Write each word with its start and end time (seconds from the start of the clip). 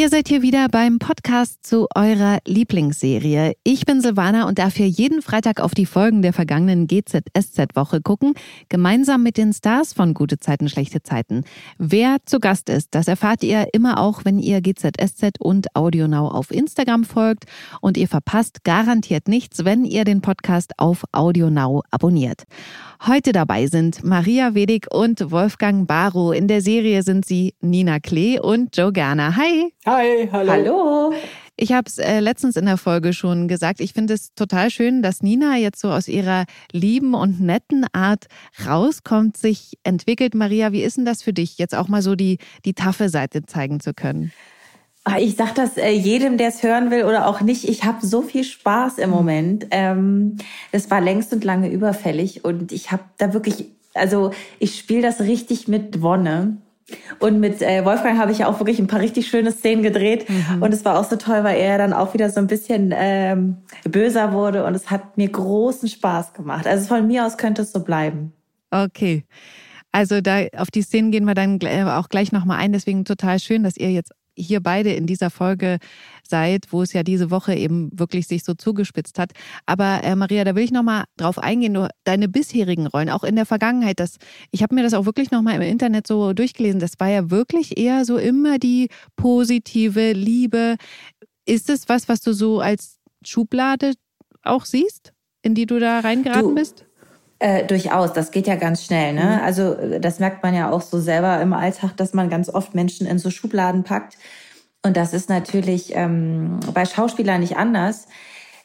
Ihr 0.00 0.08
seid 0.08 0.28
hier 0.28 0.40
wieder 0.40 0.66
beim 0.70 0.98
Podcast 0.98 1.58
zu 1.62 1.86
eurer 1.94 2.38
Lieblingsserie. 2.46 3.52
Ich 3.64 3.84
bin 3.84 4.00
Silvana 4.00 4.48
und 4.48 4.58
darf 4.58 4.76
hier 4.76 4.88
jeden 4.88 5.20
Freitag 5.20 5.60
auf 5.60 5.74
die 5.74 5.84
Folgen 5.84 6.22
der 6.22 6.32
vergangenen 6.32 6.86
GZSZ-Woche 6.86 8.00
gucken, 8.00 8.32
gemeinsam 8.70 9.22
mit 9.22 9.36
den 9.36 9.52
Stars 9.52 9.92
von 9.92 10.14
Gute 10.14 10.38
Zeiten, 10.38 10.70
schlechte 10.70 11.02
Zeiten. 11.02 11.44
Wer 11.76 12.16
zu 12.24 12.40
Gast 12.40 12.70
ist, 12.70 12.94
das 12.94 13.08
erfahrt 13.08 13.42
ihr 13.42 13.66
immer 13.74 14.00
auch, 14.00 14.24
wenn 14.24 14.38
ihr 14.38 14.62
GZSZ 14.62 15.38
und 15.38 15.76
AudioNow 15.76 16.32
auf 16.32 16.50
Instagram 16.50 17.04
folgt 17.04 17.44
und 17.82 17.98
ihr 17.98 18.08
verpasst 18.08 18.64
garantiert 18.64 19.28
nichts, 19.28 19.66
wenn 19.66 19.84
ihr 19.84 20.04
den 20.04 20.22
Podcast 20.22 20.72
auf 20.78 21.04
AudioNow 21.12 21.82
abonniert. 21.90 22.44
Heute 23.06 23.32
dabei 23.32 23.66
sind 23.66 24.02
Maria 24.02 24.54
Wedig 24.54 24.86
und 24.90 25.30
Wolfgang 25.30 25.86
Barrow. 25.86 26.34
In 26.34 26.48
der 26.48 26.62
Serie 26.62 27.02
sind 27.02 27.26
sie 27.26 27.54
Nina 27.60 27.98
Klee 27.98 28.38
und 28.38 28.74
Joe 28.74 28.94
Gerner. 28.94 29.36
Hi! 29.36 29.74
Hi, 29.90 30.28
hallo. 30.30 30.52
Hallo. 30.52 31.12
Ich 31.56 31.72
habe 31.72 31.88
es 31.88 31.98
äh, 31.98 32.20
letztens 32.20 32.54
in 32.54 32.66
der 32.66 32.76
Folge 32.76 33.12
schon 33.12 33.48
gesagt. 33.48 33.80
Ich 33.80 33.92
finde 33.92 34.14
es 34.14 34.32
total 34.34 34.70
schön, 34.70 35.02
dass 35.02 35.20
Nina 35.20 35.56
jetzt 35.56 35.80
so 35.80 35.90
aus 35.90 36.06
ihrer 36.06 36.44
lieben 36.70 37.14
und 37.14 37.40
netten 37.40 37.84
Art 37.92 38.26
rauskommt, 38.64 39.36
sich 39.36 39.78
entwickelt. 39.82 40.36
Maria, 40.36 40.70
wie 40.70 40.84
ist 40.84 40.96
denn 40.96 41.04
das 41.04 41.24
für 41.24 41.32
dich, 41.32 41.58
jetzt 41.58 41.74
auch 41.74 41.88
mal 41.88 42.02
so 42.02 42.14
die, 42.14 42.38
die 42.64 42.72
taffe 42.72 43.08
Seite 43.08 43.44
zeigen 43.46 43.80
zu 43.80 43.92
können? 43.92 44.30
Ah, 45.02 45.18
ich 45.18 45.34
sage 45.34 45.54
das 45.56 45.76
äh, 45.76 45.90
jedem, 45.90 46.38
der 46.38 46.50
es 46.50 46.62
hören 46.62 46.92
will 46.92 47.02
oder 47.02 47.26
auch 47.26 47.40
nicht. 47.40 47.68
Ich 47.68 47.82
habe 47.82 48.06
so 48.06 48.22
viel 48.22 48.44
Spaß 48.44 48.98
im 48.98 49.10
Moment. 49.10 49.66
Ähm, 49.72 50.36
das 50.70 50.88
war 50.88 51.00
längst 51.00 51.32
und 51.32 51.42
lange 51.42 51.68
überfällig 51.68 52.44
und 52.44 52.70
ich 52.70 52.92
habe 52.92 53.02
da 53.18 53.32
wirklich, 53.32 53.64
also 53.94 54.30
ich 54.60 54.78
spiele 54.78 55.02
das 55.02 55.20
richtig 55.20 55.66
mit 55.66 56.00
Wonne. 56.00 56.58
Und 57.18 57.40
mit 57.40 57.62
äh, 57.62 57.84
Wolfgang 57.84 58.18
habe 58.18 58.32
ich 58.32 58.38
ja 58.38 58.48
auch 58.48 58.58
wirklich 58.60 58.78
ein 58.78 58.86
paar 58.86 59.00
richtig 59.00 59.28
schöne 59.28 59.52
Szenen 59.52 59.82
gedreht. 59.82 60.28
Mhm. 60.28 60.62
Und 60.62 60.72
es 60.72 60.84
war 60.84 60.98
auch 60.98 61.04
so 61.04 61.16
toll, 61.16 61.44
weil 61.44 61.58
er 61.58 61.78
dann 61.78 61.92
auch 61.92 62.14
wieder 62.14 62.30
so 62.30 62.40
ein 62.40 62.46
bisschen 62.46 62.94
ähm, 62.96 63.58
böser 63.84 64.32
wurde. 64.32 64.64
Und 64.64 64.74
es 64.74 64.90
hat 64.90 65.16
mir 65.16 65.28
großen 65.28 65.88
Spaß 65.88 66.32
gemacht. 66.32 66.66
Also 66.66 66.86
von 66.86 67.06
mir 67.06 67.26
aus 67.26 67.36
könnte 67.36 67.62
es 67.62 67.72
so 67.72 67.80
bleiben. 67.84 68.32
Okay. 68.70 69.24
Also 69.92 70.20
da 70.20 70.46
auf 70.56 70.70
die 70.70 70.82
Szenen 70.82 71.10
gehen 71.10 71.24
wir 71.24 71.34
dann 71.34 71.58
auch 71.88 72.08
gleich 72.08 72.32
nochmal 72.32 72.58
ein. 72.58 72.72
Deswegen 72.72 73.04
total 73.04 73.40
schön, 73.40 73.64
dass 73.64 73.76
ihr 73.76 73.90
jetzt 73.90 74.12
hier 74.36 74.60
beide 74.60 74.92
in 74.92 75.06
dieser 75.06 75.30
Folge 75.30 75.78
seid, 76.26 76.66
wo 76.70 76.82
es 76.82 76.92
ja 76.92 77.02
diese 77.02 77.30
Woche 77.30 77.54
eben 77.54 77.90
wirklich 77.92 78.26
sich 78.26 78.44
so 78.44 78.54
zugespitzt 78.54 79.18
hat. 79.18 79.32
Aber 79.66 80.02
äh, 80.02 80.14
Maria, 80.16 80.44
da 80.44 80.54
will 80.54 80.64
ich 80.64 80.70
nochmal 80.70 81.04
drauf 81.16 81.38
eingehen, 81.38 81.72
nur 81.72 81.90
deine 82.04 82.28
bisherigen 82.28 82.86
Rollen, 82.86 83.10
auch 83.10 83.24
in 83.24 83.36
der 83.36 83.46
Vergangenheit. 83.46 84.00
Das, 84.00 84.16
ich 84.50 84.62
habe 84.62 84.74
mir 84.74 84.82
das 84.82 84.94
auch 84.94 85.06
wirklich 85.06 85.30
nochmal 85.30 85.56
im 85.56 85.62
Internet 85.62 86.06
so 86.06 86.32
durchgelesen. 86.32 86.80
Das 86.80 86.92
war 86.98 87.08
ja 87.08 87.30
wirklich 87.30 87.78
eher 87.78 88.04
so 88.04 88.16
immer 88.16 88.58
die 88.58 88.88
positive 89.16 90.12
Liebe. 90.12 90.76
Ist 91.44 91.70
es 91.70 91.88
was, 91.88 92.08
was 92.08 92.20
du 92.20 92.32
so 92.32 92.60
als 92.60 92.98
Schublade 93.24 93.94
auch 94.42 94.64
siehst, 94.64 95.12
in 95.42 95.54
die 95.54 95.66
du 95.66 95.78
da 95.78 96.00
reingeraten 96.00 96.50
du, 96.50 96.54
bist? 96.54 96.86
Äh, 97.42 97.64
durchaus, 97.64 98.12
das 98.12 98.32
geht 98.32 98.46
ja 98.46 98.54
ganz 98.56 98.84
schnell. 98.84 99.14
Ne? 99.14 99.38
Mhm. 99.38 99.44
Also 99.44 99.74
das 99.98 100.18
merkt 100.18 100.42
man 100.42 100.54
ja 100.54 100.70
auch 100.70 100.82
so 100.82 101.00
selber 101.00 101.40
im 101.40 101.54
Alltag, 101.54 101.96
dass 101.96 102.12
man 102.12 102.28
ganz 102.28 102.50
oft 102.50 102.74
Menschen 102.74 103.06
in 103.06 103.18
so 103.18 103.30
Schubladen 103.30 103.82
packt. 103.82 104.18
Und 104.84 104.94
das 104.96 105.14
ist 105.14 105.30
natürlich 105.30 105.94
ähm, 105.94 106.60
bei 106.74 106.84
Schauspielern 106.84 107.40
nicht 107.40 107.56
anders. 107.56 108.08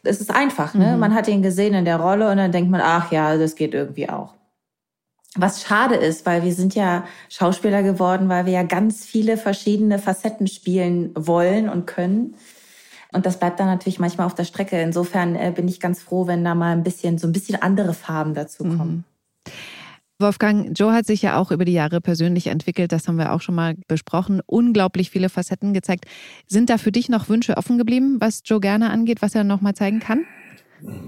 Es 0.03 0.19
ist 0.19 0.29
einfach, 0.29 0.73
ne? 0.73 0.93
Mhm. 0.93 0.99
Man 0.99 1.15
hat 1.15 1.29
ihn 1.29 1.41
gesehen 1.41 1.73
in 1.73 1.85
der 1.85 2.01
Rolle 2.01 2.29
und 2.29 2.35
dann 2.35 2.51
denkt 2.51 2.69
man, 2.69 2.81
ach 2.83 3.13
ja, 3.13 3.37
das 3.37 3.55
geht 3.55 3.73
irgendwie 3.73 4.09
auch. 4.09 4.33
Was 5.37 5.61
schade 5.61 5.95
ist, 5.95 6.25
weil 6.25 6.43
wir 6.43 6.53
sind 6.53 6.75
ja 6.75 7.05
Schauspieler 7.29 7.81
geworden, 7.81 8.27
weil 8.27 8.45
wir 8.45 8.53
ja 8.53 8.63
ganz 8.63 9.05
viele 9.05 9.37
verschiedene 9.37 9.99
Facetten 9.99 10.47
spielen 10.47 11.11
wollen 11.15 11.69
und 11.69 11.87
können. 11.87 12.35
Und 13.15 13.25
das 13.25 13.39
bleibt 13.39 13.59
dann 13.59 13.67
natürlich 13.67 13.99
manchmal 13.99 14.27
auf 14.27 14.35
der 14.35 14.43
Strecke. 14.43 14.81
Insofern 14.81 15.35
äh, 15.35 15.51
bin 15.55 15.67
ich 15.67 15.79
ganz 15.79 16.01
froh, 16.01 16.27
wenn 16.27 16.43
da 16.43 16.53
mal 16.53 16.73
ein 16.73 16.83
bisschen, 16.83 17.17
so 17.17 17.27
ein 17.27 17.33
bisschen 17.33 17.61
andere 17.61 17.93
Farben 17.93 18.33
dazu 18.33 18.65
mhm. 18.65 18.77
kommen. 18.77 18.91
Mhm. 18.91 19.53
Wolfgang, 20.17 20.79
Joe 20.79 20.93
hat 20.93 21.05
sich 21.05 21.21
ja 21.21 21.37
auch 21.37 21.51
über 21.51 21.65
die 21.65 21.73
Jahre 21.73 21.99
persönlich 21.99 22.47
entwickelt, 22.47 22.93
das 22.93 23.09
haben 23.09 23.17
wir 23.17 23.33
auch 23.33 23.41
schon 23.41 23.55
mal 23.55 23.75
besprochen, 23.89 24.41
unglaublich 24.45 25.09
viele 25.09 25.27
Facetten 25.27 25.73
gezeigt. 25.73 26.05
Sind 26.47 26.69
da 26.69 26.77
für 26.77 26.93
dich 26.93 27.09
noch 27.09 27.27
Wünsche 27.27 27.57
offen 27.57 27.77
geblieben, 27.77 28.17
was 28.21 28.41
Joe 28.45 28.61
gerne 28.61 28.91
angeht, 28.91 29.21
was 29.21 29.35
er 29.35 29.43
noch 29.43 29.59
mal 29.59 29.73
zeigen 29.73 29.99
kann? 29.99 30.25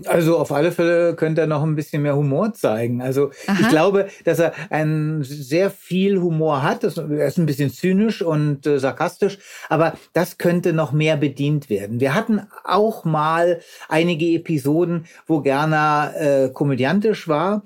Also 0.06 0.38
auf 0.38 0.52
alle 0.52 0.72
Fälle 0.72 1.16
könnte 1.16 1.42
er 1.42 1.48
noch 1.48 1.64
ein 1.64 1.76
bisschen 1.76 2.02
mehr 2.02 2.16
Humor 2.16 2.54
zeigen. 2.54 3.02
Also 3.02 3.32
Aha. 3.48 3.58
ich 3.62 3.70
glaube, 3.70 4.08
dass 4.24 4.40
er 4.40 4.54
ein 4.70 5.24
sehr 5.24 5.70
viel 5.70 6.20
Humor 6.22 6.64
hat. 6.64 6.84
Er 6.84 7.28
ist 7.28 7.38
ein 7.38 7.46
bisschen 7.46 7.72
zynisch 7.72 8.22
und 8.22 8.66
äh, 8.66 8.80
sarkastisch, 8.80 9.40
aber 9.70 9.94
das 10.14 10.38
könnte 10.38 10.74
noch 10.74 10.92
mehr 10.92 11.18
bedient 11.18 11.70
werden. 11.70 12.00
Wir 12.00 12.16
hatten 12.16 12.42
auch 12.64 13.06
mal 13.06 13.60
einige 13.90 14.28
Episoden, 14.28 15.06
wo 15.26 15.42
Gerner 15.42 16.14
äh, 16.16 16.50
komödiantisch 16.50 17.28
war. 17.28 17.64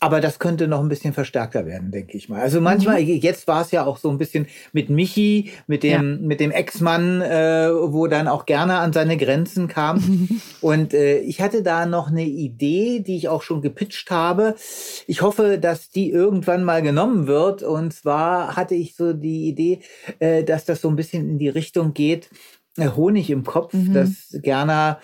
Aber 0.00 0.20
das 0.20 0.38
könnte 0.38 0.68
noch 0.68 0.80
ein 0.80 0.88
bisschen 0.88 1.12
verstärkter 1.12 1.66
werden, 1.66 1.90
denke 1.90 2.16
ich 2.16 2.28
mal. 2.28 2.40
Also 2.40 2.60
manchmal, 2.60 3.02
mhm. 3.02 3.08
jetzt 3.08 3.48
war 3.48 3.62
es 3.62 3.70
ja 3.70 3.84
auch 3.84 3.98
so 3.98 4.10
ein 4.10 4.18
bisschen 4.18 4.46
mit 4.72 4.90
Michi, 4.90 5.50
mit 5.66 5.82
dem, 5.82 5.90
ja. 5.90 6.26
mit 6.26 6.40
dem 6.40 6.50
Ex-Mann, 6.50 7.20
äh, 7.20 7.70
wo 7.72 8.06
dann 8.06 8.28
auch 8.28 8.46
gerne 8.46 8.78
an 8.78 8.92
seine 8.92 9.16
Grenzen 9.16 9.68
kam. 9.68 10.40
Und 10.60 10.94
äh, 10.94 11.18
ich 11.18 11.40
hatte 11.40 11.62
da 11.62 11.86
noch 11.86 12.08
eine 12.08 12.24
Idee, 12.24 13.00
die 13.00 13.16
ich 13.16 13.28
auch 13.28 13.42
schon 13.42 13.62
gepitcht 13.62 14.10
habe. 14.10 14.54
Ich 15.06 15.22
hoffe, 15.22 15.58
dass 15.58 15.90
die 15.90 16.10
irgendwann 16.10 16.64
mal 16.64 16.82
genommen 16.82 17.26
wird. 17.26 17.62
Und 17.62 17.92
zwar 17.92 18.56
hatte 18.56 18.74
ich 18.74 18.94
so 18.94 19.12
die 19.12 19.48
Idee, 19.48 19.80
äh, 20.20 20.44
dass 20.44 20.64
das 20.64 20.80
so 20.80 20.88
ein 20.88 20.96
bisschen 20.96 21.28
in 21.28 21.38
die 21.38 21.48
Richtung 21.48 21.92
geht, 21.92 22.30
äh, 22.76 22.88
Honig 22.88 23.30
im 23.30 23.44
Kopf, 23.44 23.72
mhm. 23.72 23.92
dass 23.92 24.28
Gerner 24.32 25.00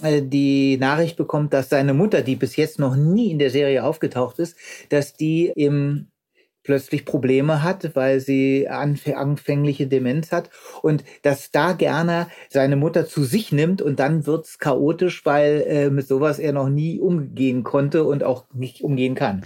die 0.00 0.78
Nachricht 0.78 1.16
bekommt, 1.16 1.52
dass 1.52 1.68
seine 1.68 1.94
Mutter, 1.94 2.22
die 2.22 2.36
bis 2.36 2.56
jetzt 2.56 2.78
noch 2.78 2.96
nie 2.96 3.30
in 3.30 3.38
der 3.38 3.50
Serie 3.50 3.84
aufgetaucht 3.84 4.38
ist, 4.38 4.56
dass 4.88 5.14
die 5.14 5.52
eben 5.54 6.12
plötzlich 6.62 7.04
Probleme 7.04 7.62
hat, 7.62 7.94
weil 7.96 8.20
sie 8.20 8.68
anfängliche 8.68 9.86
Demenz 9.86 10.32
hat 10.32 10.50
und 10.82 11.04
dass 11.22 11.50
da 11.50 11.72
gerne 11.72 12.28
seine 12.48 12.76
Mutter 12.76 13.06
zu 13.06 13.24
sich 13.24 13.52
nimmt 13.52 13.82
und 13.82 13.98
dann 13.98 14.26
wird's 14.26 14.58
chaotisch, 14.58 15.26
weil 15.26 15.64
äh, 15.66 15.90
mit 15.90 16.06
sowas 16.06 16.38
er 16.38 16.52
noch 16.52 16.68
nie 16.68 17.00
umgehen 17.00 17.64
konnte 17.64 18.04
und 18.04 18.22
auch 18.22 18.44
nicht 18.52 18.82
umgehen 18.82 19.14
kann. 19.14 19.44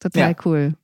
Total 0.00 0.30
ja. 0.30 0.36
cool. 0.44 0.74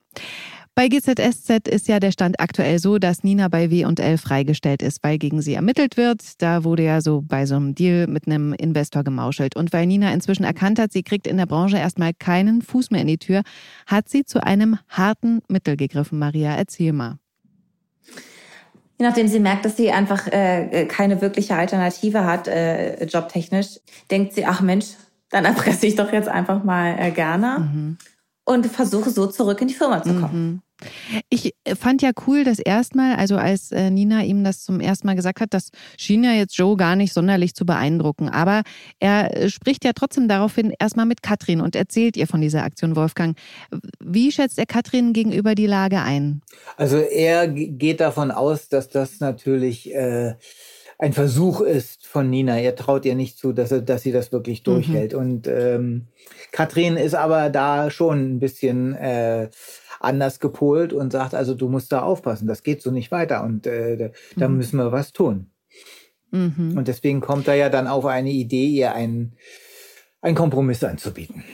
Bei 0.80 0.88
GZSZ 0.88 1.68
ist 1.68 1.88
ja 1.88 2.00
der 2.00 2.10
Stand 2.10 2.40
aktuell 2.40 2.78
so, 2.78 2.98
dass 2.98 3.22
Nina 3.22 3.48
bei 3.48 3.70
W&L 3.70 4.16
freigestellt 4.16 4.80
ist, 4.80 5.04
weil 5.04 5.18
gegen 5.18 5.42
sie 5.42 5.52
ermittelt 5.52 5.98
wird. 5.98 6.40
Da 6.40 6.64
wurde 6.64 6.84
ja 6.84 7.02
so 7.02 7.20
bei 7.20 7.44
so 7.44 7.56
einem 7.56 7.74
Deal 7.74 8.06
mit 8.06 8.26
einem 8.26 8.54
Investor 8.54 9.04
gemauschelt. 9.04 9.56
Und 9.56 9.74
weil 9.74 9.84
Nina 9.84 10.10
inzwischen 10.10 10.44
erkannt 10.44 10.78
hat, 10.78 10.90
sie 10.90 11.02
kriegt 11.02 11.26
in 11.26 11.36
der 11.36 11.44
Branche 11.44 11.76
erstmal 11.76 12.14
keinen 12.14 12.62
Fuß 12.62 12.92
mehr 12.92 13.02
in 13.02 13.08
die 13.08 13.18
Tür, 13.18 13.42
hat 13.86 14.08
sie 14.08 14.24
zu 14.24 14.42
einem 14.42 14.78
harten 14.88 15.42
Mittel 15.48 15.76
gegriffen. 15.76 16.18
Maria, 16.18 16.54
erzähl 16.56 16.94
mal. 16.94 17.18
Je 18.98 19.04
nachdem 19.04 19.28
sie 19.28 19.38
merkt, 19.38 19.66
dass 19.66 19.76
sie 19.76 19.92
einfach 19.92 20.28
äh, 20.28 20.86
keine 20.86 21.20
wirkliche 21.20 21.56
Alternative 21.56 22.24
hat, 22.24 22.48
äh, 22.48 23.04
jobtechnisch, 23.04 23.80
denkt 24.10 24.32
sie, 24.32 24.46
ach 24.46 24.62
Mensch, 24.62 24.86
dann 25.28 25.44
erpresse 25.44 25.86
ich 25.86 25.96
doch 25.96 26.10
jetzt 26.10 26.30
einfach 26.30 26.64
mal 26.64 26.96
äh, 26.98 27.10
gerne. 27.10 27.68
Mhm 27.70 27.98
und 28.50 28.66
versuche 28.66 29.10
so 29.10 29.28
zurück 29.28 29.60
in 29.60 29.68
die 29.68 29.74
Firma 29.74 30.02
zu 30.02 30.12
kommen. 30.14 30.32
Mhm. 30.32 30.62
Ich 31.28 31.54
fand 31.78 32.00
ja 32.00 32.10
cool, 32.26 32.42
dass 32.42 32.58
erstmal, 32.58 33.16
also 33.16 33.36
als 33.36 33.70
äh, 33.70 33.90
Nina 33.90 34.22
ihm 34.22 34.42
das 34.44 34.62
zum 34.62 34.80
ersten 34.80 35.06
Mal 35.06 35.14
gesagt 35.14 35.40
hat, 35.40 35.52
das 35.52 35.68
schien 35.98 36.24
ja 36.24 36.32
jetzt 36.32 36.56
Joe 36.56 36.76
gar 36.76 36.96
nicht 36.96 37.12
sonderlich 37.12 37.54
zu 37.54 37.66
beeindrucken. 37.66 38.30
Aber 38.30 38.62
er 38.98 39.36
äh, 39.36 39.50
spricht 39.50 39.84
ja 39.84 39.92
trotzdem 39.94 40.26
daraufhin 40.26 40.72
erstmal 40.78 41.04
mit 41.04 41.22
Katrin 41.22 41.60
und 41.60 41.76
erzählt 41.76 42.16
ihr 42.16 42.26
von 42.26 42.40
dieser 42.40 42.64
Aktion, 42.64 42.96
Wolfgang. 42.96 43.36
Wie 44.02 44.32
schätzt 44.32 44.58
er 44.58 44.66
Katrin 44.66 45.12
gegenüber 45.12 45.54
die 45.54 45.66
Lage 45.66 46.00
ein? 46.00 46.40
Also 46.76 46.96
er 46.96 47.46
geht 47.46 48.00
davon 48.00 48.30
aus, 48.30 48.68
dass 48.68 48.88
das 48.88 49.20
natürlich 49.20 49.94
äh, 49.94 50.34
ein 51.00 51.14
Versuch 51.14 51.62
ist 51.62 52.06
von 52.06 52.28
Nina. 52.28 52.58
Er 52.58 52.76
traut 52.76 53.06
ihr 53.06 53.14
nicht 53.14 53.38
zu, 53.38 53.54
dass, 53.54 53.72
er, 53.72 53.80
dass 53.80 54.02
sie 54.02 54.12
das 54.12 54.32
wirklich 54.32 54.60
mhm. 54.60 54.64
durchhält. 54.64 55.12
Mhm. 55.14 55.18
Und 55.18 55.46
ähm, 55.46 56.06
Katrin 56.52 56.96
ist 56.98 57.14
aber 57.14 57.48
da 57.48 57.90
schon 57.90 58.34
ein 58.34 58.38
bisschen 58.38 58.94
äh, 58.94 59.48
anders 59.98 60.40
gepolt 60.40 60.92
und 60.92 61.10
sagt, 61.10 61.34
also 61.34 61.54
du 61.54 61.68
musst 61.68 61.90
da 61.92 62.02
aufpassen, 62.02 62.46
das 62.46 62.62
geht 62.62 62.82
so 62.82 62.90
nicht 62.90 63.10
weiter 63.10 63.44
und 63.44 63.66
äh, 63.66 64.12
da 64.36 64.48
mhm. 64.48 64.58
müssen 64.58 64.76
wir 64.76 64.92
was 64.92 65.12
tun. 65.12 65.50
Mhm. 66.32 66.74
Und 66.76 66.86
deswegen 66.86 67.20
kommt 67.20 67.48
er 67.48 67.54
ja 67.54 67.70
dann 67.70 67.86
auf 67.86 68.04
eine 68.04 68.30
Idee, 68.30 68.66
ihr 68.66 68.94
einen, 68.94 69.36
einen 70.20 70.36
Kompromiss 70.36 70.84
anzubieten. 70.84 71.44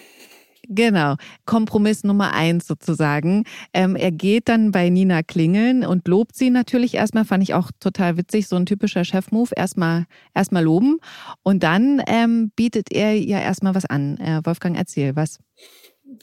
Genau, 0.69 1.15
Kompromiss 1.45 2.05
Nummer 2.05 2.33
eins 2.33 2.67
sozusagen. 2.67 3.45
Ähm, 3.73 3.95
er 3.97 4.11
geht 4.11 4.49
dann 4.49 4.73
bei 4.73 4.89
Nina 4.89 5.23
klingeln 5.23 5.85
und 5.85 6.09
lobt 6.09 6.35
sie 6.35 6.51
natürlich 6.51 6.95
erstmal, 6.95 7.25
fand 7.25 7.43
ich 7.43 7.55
auch 7.55 7.71
total 7.79 8.17
witzig, 8.17 8.49
so 8.49 8.57
ein 8.57 8.67
typischer 8.67 9.05
Chefmove, 9.05 9.53
erstmal 9.55 10.07
erstmal 10.35 10.65
loben 10.65 10.99
und 11.43 11.63
dann 11.63 12.03
ähm, 12.07 12.51
bietet 12.57 12.93
er 12.93 13.15
ja 13.15 13.41
erstmal 13.41 13.75
was 13.75 13.87
an. 13.87 14.19
Äh, 14.19 14.41
Wolfgang, 14.45 14.77
erzähl 14.77 15.15
was. 15.15 15.39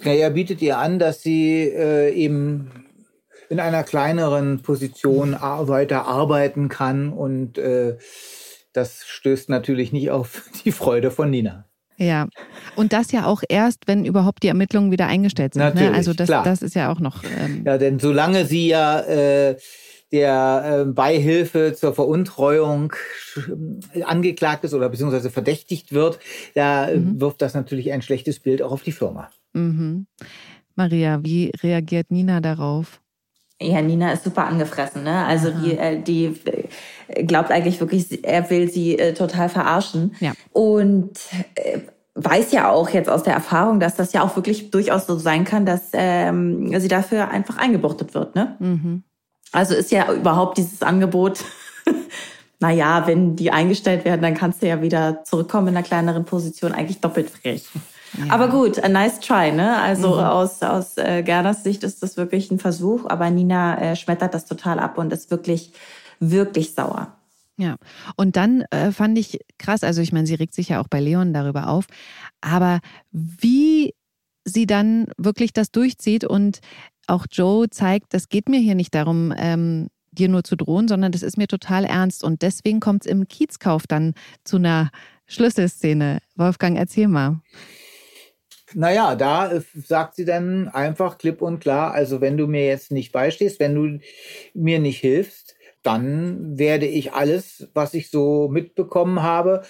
Ja, 0.03 0.13
er 0.13 0.29
bietet 0.29 0.61
ihr 0.61 0.77
an, 0.77 0.99
dass 0.99 1.21
sie 1.21 1.61
äh, 1.61 2.13
eben 2.13 2.71
in 3.49 3.59
einer 3.59 3.83
kleineren 3.83 4.61
Position 4.61 5.33
weiter 5.33 6.05
arbeiten 6.05 6.69
kann 6.69 7.13
und 7.13 7.57
äh, 7.57 7.97
das 8.73 9.05
stößt 9.05 9.49
natürlich 9.49 9.93
nicht 9.93 10.09
auf 10.09 10.49
die 10.65 10.71
Freude 10.71 11.11
von 11.11 11.29
Nina. 11.29 11.69
Ja, 11.97 12.27
und 12.75 12.91
das 12.93 13.11
ja 13.11 13.25
auch 13.25 13.43
erst, 13.47 13.87
wenn 13.87 14.05
überhaupt 14.05 14.43
die 14.43 14.47
Ermittlungen 14.47 14.91
wieder 14.91 15.07
eingestellt 15.07 15.53
sind. 15.53 15.61
Ne? 15.61 15.69
Natürlich, 15.69 15.91
ne? 15.91 15.97
Also 15.97 16.13
das, 16.13 16.27
klar. 16.27 16.43
das 16.43 16.61
ist 16.61 16.75
ja 16.75 16.91
auch 16.91 16.99
noch. 16.99 17.23
Ähm 17.23 17.63
ja, 17.65 17.77
denn 17.77 17.99
solange 17.99 18.45
sie 18.45 18.67
ja 18.67 18.99
äh, 19.01 19.57
der 20.13 20.85
äh, 20.87 20.91
Beihilfe 20.91 21.73
zur 21.73 21.93
Veruntreuung 21.93 22.93
äh, 23.93 24.03
angeklagt 24.03 24.63
ist 24.63 24.73
oder 24.73 24.89
beziehungsweise 24.89 25.31
verdächtigt 25.31 25.91
wird, 25.91 26.19
da 26.53 26.87
äh, 26.87 26.97
mhm. 26.97 27.19
wirft 27.19 27.41
das 27.41 27.55
natürlich 27.55 27.91
ein 27.91 28.03
schlechtes 28.03 28.39
Bild 28.39 28.61
auch 28.61 28.71
auf 28.71 28.83
die 28.83 28.91
Firma. 28.91 29.29
Mhm. 29.53 30.05
Maria, 30.75 31.19
wie 31.23 31.51
reagiert 31.61 32.11
Nina 32.11 32.41
darauf? 32.41 33.01
Ja, 33.59 33.81
Nina 33.81 34.11
ist 34.11 34.23
super 34.23 34.45
angefressen, 34.45 35.03
ne? 35.03 35.25
Also 35.25 35.51
die, 35.51 35.77
äh, 35.77 36.01
die 36.01 36.35
glaubt 37.23 37.51
eigentlich 37.51 37.79
wirklich, 37.79 38.23
er 38.23 38.49
will 38.49 38.69
sie 38.69 38.97
äh, 38.97 39.13
total 39.13 39.49
verarschen. 39.49 40.15
Ja. 40.19 40.33
Und 40.51 41.11
äh, 41.55 41.79
weiß 42.15 42.51
ja 42.51 42.69
auch 42.69 42.89
jetzt 42.89 43.09
aus 43.09 43.23
der 43.23 43.33
Erfahrung, 43.33 43.79
dass 43.79 43.95
das 43.95 44.13
ja 44.13 44.23
auch 44.23 44.35
wirklich 44.35 44.71
durchaus 44.71 45.07
so 45.07 45.17
sein 45.17 45.45
kann, 45.45 45.65
dass 45.65 45.89
ähm, 45.93 46.79
sie 46.79 46.87
dafür 46.87 47.29
einfach 47.29 47.57
eingebuchtet 47.57 48.13
wird, 48.13 48.35
ne? 48.35 48.55
Mhm. 48.59 49.03
Also 49.51 49.75
ist 49.75 49.91
ja 49.91 50.11
überhaupt 50.11 50.57
dieses 50.57 50.81
Angebot, 50.81 51.43
naja, 52.59 53.03
wenn 53.05 53.35
die 53.35 53.51
eingestellt 53.51 54.03
werden, 54.05 54.21
dann 54.21 54.33
kannst 54.33 54.61
du 54.61 54.67
ja 54.67 54.81
wieder 54.81 55.23
zurückkommen 55.25 55.69
in 55.69 55.77
einer 55.77 55.85
kleineren 55.85 56.25
Position, 56.25 56.71
eigentlich 56.71 57.01
doppelt 57.01 57.29
frech. 57.29 57.67
Ja. 58.17 58.33
Aber 58.33 58.47
gut, 58.47 58.83
a 58.83 58.89
nice 58.89 59.19
try, 59.19 59.51
ne? 59.51 59.79
Also 59.79 60.15
mhm. 60.15 60.23
aus, 60.23 60.61
aus 60.61 60.97
äh, 60.97 61.23
Gerners 61.23 61.63
Sicht 61.63 61.83
ist 61.83 62.03
das 62.03 62.15
wirklich 62.15 62.51
ein 62.51 62.59
Versuch, 62.59 63.05
aber 63.07 63.29
Nina 63.29 63.79
äh, 63.79 63.95
schmettert 63.95 64.33
das 64.33 64.45
total 64.45 64.79
ab 64.79 64.97
und 64.97 65.11
ist 65.11 65.31
wirklich, 65.31 65.73
wirklich 66.19 66.73
sauer. 66.73 67.17
Ja, 67.57 67.75
und 68.15 68.35
dann 68.35 68.61
äh, 68.71 68.91
fand 68.91 69.17
ich 69.17 69.39
krass, 69.59 69.83
also 69.83 70.01
ich 70.01 70.11
meine, 70.11 70.25
sie 70.25 70.33
regt 70.35 70.55
sich 70.55 70.69
ja 70.69 70.81
auch 70.81 70.87
bei 70.87 70.99
Leon 70.99 71.33
darüber 71.33 71.67
auf, 71.67 71.85
aber 72.41 72.79
wie 73.11 73.93
sie 74.43 74.65
dann 74.65 75.07
wirklich 75.17 75.53
das 75.53 75.71
durchzieht 75.71 76.23
und 76.23 76.59
auch 77.07 77.25
Joe 77.31 77.69
zeigt, 77.69 78.13
das 78.13 78.29
geht 78.29 78.49
mir 78.49 78.59
hier 78.59 78.75
nicht 78.75 78.95
darum, 78.95 79.33
ähm, 79.37 79.89
dir 80.11 80.29
nur 80.29 80.43
zu 80.43 80.55
drohen, 80.55 80.87
sondern 80.87 81.11
das 81.11 81.23
ist 81.23 81.37
mir 81.37 81.47
total 81.47 81.85
ernst. 81.85 82.23
Und 82.23 82.41
deswegen 82.41 82.79
kommt 82.79 83.05
es 83.05 83.11
im 83.11 83.27
Kiezkauf 83.27 83.87
dann 83.87 84.13
zu 84.43 84.57
einer 84.57 84.91
Schlüsselszene. 85.27 86.19
Wolfgang, 86.35 86.77
erzähl 86.77 87.07
mal. 87.07 87.41
Naja, 88.75 89.15
da 89.15 89.51
sagt 89.75 90.15
sie 90.15 90.25
dann 90.25 90.67
einfach 90.67 91.17
klipp 91.17 91.41
und 91.41 91.59
klar, 91.59 91.93
also 91.93 92.21
wenn 92.21 92.37
du 92.37 92.47
mir 92.47 92.65
jetzt 92.65 92.91
nicht 92.91 93.11
beistehst, 93.11 93.59
wenn 93.59 93.75
du 93.75 93.99
mir 94.53 94.79
nicht 94.79 94.99
hilfst, 94.99 95.52
dann 95.83 96.57
werde 96.57 96.85
ich 96.85 97.13
alles, 97.13 97.69
was 97.73 97.93
ich 97.93 98.09
so 98.09 98.47
mitbekommen 98.47 99.21
habe, 99.21 99.63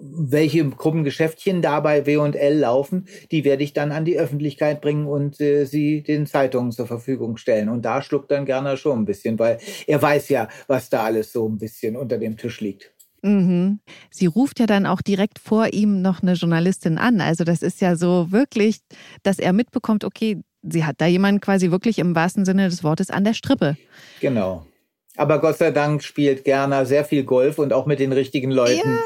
welche 0.00 0.64
Gruppengeschäftchen 0.68 1.60
da 1.60 1.80
bei 1.80 2.06
W&L 2.06 2.58
laufen, 2.58 3.06
die 3.32 3.44
werde 3.44 3.64
ich 3.64 3.72
dann 3.72 3.90
an 3.90 4.04
die 4.04 4.18
Öffentlichkeit 4.18 4.80
bringen 4.80 5.06
und 5.06 5.40
äh, 5.40 5.64
sie 5.64 6.02
den 6.02 6.26
Zeitungen 6.26 6.70
zur 6.70 6.86
Verfügung 6.86 7.36
stellen. 7.36 7.68
Und 7.68 7.82
da 7.84 8.00
schluckt 8.00 8.30
dann 8.30 8.46
gerne 8.46 8.76
schon 8.76 9.00
ein 9.00 9.04
bisschen, 9.04 9.38
weil 9.38 9.58
er 9.86 10.00
weiß 10.00 10.28
ja, 10.28 10.48
was 10.68 10.88
da 10.88 11.04
alles 11.04 11.32
so 11.32 11.48
ein 11.48 11.58
bisschen 11.58 11.96
unter 11.96 12.18
dem 12.18 12.36
Tisch 12.36 12.60
liegt. 12.60 12.92
Mhm. 13.22 13.80
Sie 14.10 14.26
ruft 14.26 14.60
ja 14.60 14.66
dann 14.66 14.86
auch 14.86 15.02
direkt 15.02 15.40
vor 15.40 15.72
ihm 15.72 16.02
noch 16.02 16.22
eine 16.22 16.34
Journalistin 16.34 16.98
an. 16.98 17.20
Also 17.20 17.42
das 17.42 17.62
ist 17.62 17.80
ja 17.80 17.96
so 17.96 18.30
wirklich, 18.30 18.78
dass 19.24 19.40
er 19.40 19.52
mitbekommt, 19.52 20.04
okay, 20.04 20.40
sie 20.62 20.84
hat 20.84 21.00
da 21.00 21.06
jemanden 21.06 21.40
quasi 21.40 21.70
wirklich 21.70 21.98
im 21.98 22.14
wahrsten 22.14 22.44
Sinne 22.44 22.68
des 22.68 22.84
Wortes 22.84 23.10
an 23.10 23.24
der 23.24 23.34
Strippe. 23.34 23.76
Genau. 24.20 24.64
Aber 25.18 25.40
Gott 25.40 25.58
sei 25.58 25.70
Dank 25.70 26.02
spielt 26.02 26.44
Gerner 26.44 26.86
sehr 26.86 27.04
viel 27.04 27.24
Golf 27.24 27.58
und 27.58 27.72
auch 27.72 27.86
mit 27.86 27.98
den 28.00 28.12
richtigen 28.12 28.50
Leuten. 28.50 28.98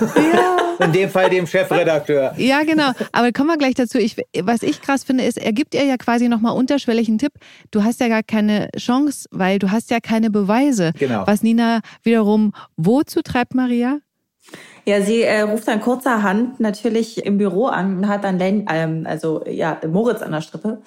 Ja. 0.00 0.22
ja. 0.32 0.56
In 0.84 0.92
dem 0.92 1.10
Fall 1.10 1.28
dem 1.28 1.46
Chefredakteur. 1.46 2.34
Ja, 2.36 2.62
genau. 2.62 2.92
Aber 3.10 3.32
kommen 3.32 3.48
wir 3.48 3.58
gleich 3.58 3.74
dazu. 3.74 3.98
Ich, 3.98 4.16
was 4.42 4.62
ich 4.62 4.80
krass 4.80 5.02
finde, 5.02 5.24
ist, 5.24 5.36
er 5.36 5.52
gibt 5.52 5.74
ihr 5.74 5.84
ja 5.84 5.96
quasi 5.96 6.28
nochmal 6.28 6.56
unterschwellig 6.56 7.08
einen 7.08 7.18
Tipp. 7.18 7.32
Du 7.72 7.82
hast 7.82 8.00
ja 8.00 8.06
gar 8.06 8.22
keine 8.22 8.70
Chance, 8.76 9.28
weil 9.32 9.58
du 9.58 9.72
hast 9.72 9.90
ja 9.90 9.98
keine 9.98 10.30
Beweise. 10.30 10.92
Genau. 10.96 11.26
Was 11.26 11.42
Nina 11.42 11.80
wiederum 12.04 12.52
wozu 12.76 13.22
treibt, 13.22 13.56
Maria? 13.56 13.98
Ja, 14.84 15.02
sie 15.02 15.22
äh, 15.22 15.40
ruft 15.40 15.66
dann 15.66 15.80
kurzerhand 15.80 16.60
natürlich 16.60 17.24
im 17.26 17.38
Büro 17.38 17.66
an 17.66 17.98
und 17.98 18.08
hat 18.08 18.24
dann 18.24 18.38
Len, 18.38 18.66
ähm, 18.72 19.04
also 19.06 19.44
ja, 19.46 19.78
Moritz 19.86 20.22
an 20.22 20.32
der 20.32 20.40
Strippe 20.40 20.80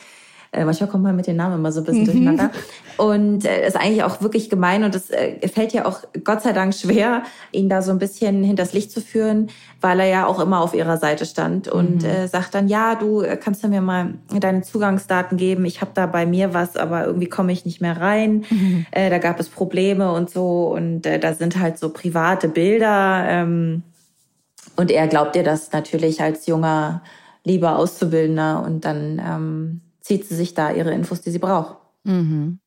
äh, 0.54 0.66
manchmal 0.66 0.90
kommt 0.90 1.04
man 1.04 1.16
mit 1.16 1.28
den 1.28 1.38
Namen 1.38 1.56
immer 1.56 1.72
so 1.72 1.80
ein 1.80 1.86
bisschen 1.86 2.02
mhm. 2.02 2.06
durcheinander. 2.06 2.52
Und 2.98 3.46
äh, 3.46 3.66
ist 3.66 3.78
eigentlich 3.78 4.04
auch 4.04 4.22
wirklich 4.22 4.50
gemein 4.50 4.84
und 4.84 4.94
es 4.94 5.10
äh, 5.10 5.48
fällt 5.48 5.72
ja 5.72 5.86
auch 5.86 6.02
Gott 6.24 6.42
sei 6.42 6.52
Dank 6.52 6.74
schwer, 6.76 7.24
ihn 7.52 7.70
da 7.70 7.82
so 7.82 7.92
ein 7.92 8.00
bisschen 8.00 8.44
hinters 8.44 8.74
Licht 8.74 8.92
zu 8.92 9.00
führen, 9.00 9.50
weil 9.80 10.02
er 10.02 10.08
ja 10.08 10.28
auch 10.28 10.40
immer 10.40 10.60
auf 10.60 10.74
ihrer 10.74 10.98
Seite 10.98 11.26
stand 11.26 11.70
und 11.70 12.04
mhm. 12.04 12.10
äh, 12.10 12.28
sagt 12.28 12.54
dann, 12.54 12.68
ja, 12.68 12.96
du 12.96 13.22
äh, 13.22 13.38
kannst 13.38 13.64
du 13.64 13.70
mir 13.70 13.82
mal 13.82 14.16
deine 14.40 14.62
Zugangsdaten 14.62 15.38
geben. 15.38 15.64
Ich 15.64 15.80
habe 15.80 15.92
da 15.94 16.06
bei 16.06 16.26
mir 16.26 16.54
was, 16.54 16.76
aber 16.76 17.06
irgendwie 17.06 17.28
komme 17.28 17.54
ich 17.54 17.66
nicht 17.66 17.80
mehr 17.80 18.00
rein. 18.00 18.44
Mhm. 18.50 18.86
Äh, 18.92 19.10
da 19.10 19.20
gab 19.20 19.40
es 19.40 19.48
Probleme 19.48 20.12
und 20.12 20.30
so 20.30 20.74
und 20.74 21.06
äh, 21.06 21.18
da 21.18 21.34
sind 21.34 21.60
halt 21.60 21.80
so 21.80 21.90
private 21.90 22.50
Bilder. 22.50 23.24
Ähm, 23.26 23.84
und 24.76 24.92
er 24.92 25.08
glaubt 25.08 25.36
ihr 25.38 25.44
das 25.44 25.72
natürlich 25.72 26.22
als 26.22 26.46
junger, 26.46 27.04
lieber 27.46 27.78
Auszubildender 27.78 28.64
und 28.64 28.86
dann 28.86 29.22
ähm, 29.26 29.82
zieht 30.02 30.28
sie 30.28 30.36
sich 30.36 30.54
da 30.54 30.72
ihre 30.72 30.92
Infos, 30.92 31.22
die 31.22 31.32
sie 31.32 31.40
braucht. 31.40 31.78
Mhm. 32.04 32.60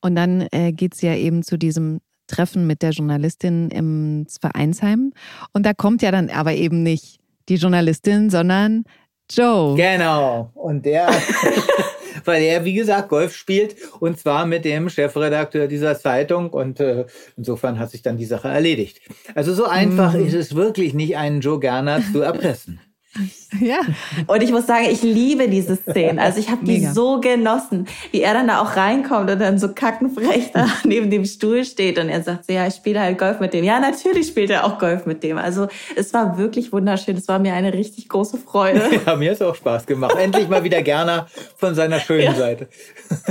Und 0.00 0.16
dann 0.16 0.46
äh, 0.52 0.72
geht 0.72 0.94
sie 0.94 1.06
ja 1.06 1.14
eben 1.14 1.42
zu 1.42 1.56
diesem 1.56 2.00
Treffen 2.26 2.66
mit 2.66 2.82
der 2.82 2.90
Journalistin 2.90 3.70
im 3.70 4.26
Vereinsheim. 4.40 5.12
Und 5.52 5.64
da 5.64 5.74
kommt 5.74 6.02
ja 6.02 6.10
dann 6.10 6.30
aber 6.30 6.54
eben 6.54 6.82
nicht 6.82 7.20
die 7.48 7.56
Journalistin, 7.56 8.30
sondern 8.30 8.84
Joe. 9.30 9.76
Genau. 9.76 10.50
Und 10.54 10.84
der, 10.86 11.08
weil 12.24 12.42
er, 12.42 12.64
wie 12.64 12.74
gesagt, 12.74 13.08
Golf 13.08 13.34
spielt 13.34 13.76
und 14.00 14.18
zwar 14.18 14.46
mit 14.46 14.64
dem 14.64 14.88
Chefredakteur 14.88 15.66
dieser 15.66 15.98
Zeitung 15.98 16.50
und 16.50 16.80
äh, 16.80 17.06
insofern 17.36 17.78
hat 17.78 17.90
sich 17.90 18.02
dann 18.02 18.16
die 18.16 18.24
Sache 18.24 18.48
erledigt. 18.48 19.00
Also 19.34 19.54
so 19.54 19.64
einfach 19.64 20.14
mhm. 20.14 20.26
ist 20.26 20.34
es 20.34 20.54
wirklich 20.54 20.94
nicht, 20.94 21.16
einen 21.16 21.40
Joe 21.40 21.60
Gerner 21.60 22.00
zu 22.12 22.20
erpressen. 22.20 22.80
Ja. 23.60 23.78
Und 24.26 24.42
ich 24.42 24.50
muss 24.50 24.66
sagen, 24.66 24.86
ich 24.90 25.02
liebe 25.02 25.48
diese 25.48 25.76
Szene. 25.76 26.20
Also 26.20 26.40
ich 26.40 26.50
habe 26.50 26.64
die 26.64 26.84
so 26.84 27.20
genossen, 27.20 27.86
wie 28.10 28.20
er 28.20 28.34
dann 28.34 28.48
da 28.48 28.60
auch 28.60 28.76
reinkommt 28.76 29.30
und 29.30 29.38
dann 29.38 29.58
so 29.58 29.72
kackenfrech 29.72 30.50
da 30.52 30.66
neben 30.84 31.10
dem 31.10 31.24
Stuhl 31.24 31.64
steht 31.64 31.98
und 31.98 32.08
er 32.08 32.22
sagt 32.22 32.46
so, 32.46 32.52
ja, 32.52 32.66
ich 32.66 32.74
spiele 32.74 33.00
halt 33.00 33.18
Golf 33.18 33.40
mit 33.40 33.54
dem. 33.54 33.64
Ja, 33.64 33.78
natürlich 33.78 34.26
spielt 34.26 34.50
er 34.50 34.64
auch 34.64 34.78
Golf 34.78 35.06
mit 35.06 35.22
dem. 35.22 35.38
Also 35.38 35.68
es 35.94 36.12
war 36.12 36.36
wirklich 36.38 36.72
wunderschön. 36.72 37.16
Es 37.16 37.28
war 37.28 37.38
mir 37.38 37.54
eine 37.54 37.72
richtig 37.72 38.08
große 38.08 38.38
Freude. 38.38 38.82
Ja, 39.06 39.16
mir 39.16 39.30
hat 39.30 39.36
es 39.36 39.42
auch 39.42 39.54
Spaß 39.54 39.86
gemacht. 39.86 40.16
Endlich 40.18 40.48
mal 40.48 40.64
wieder 40.64 40.82
Gerner 40.82 41.26
von 41.56 41.74
seiner 41.74 42.00
schönen 42.00 42.24
ja. 42.24 42.34
Seite. 42.34 42.68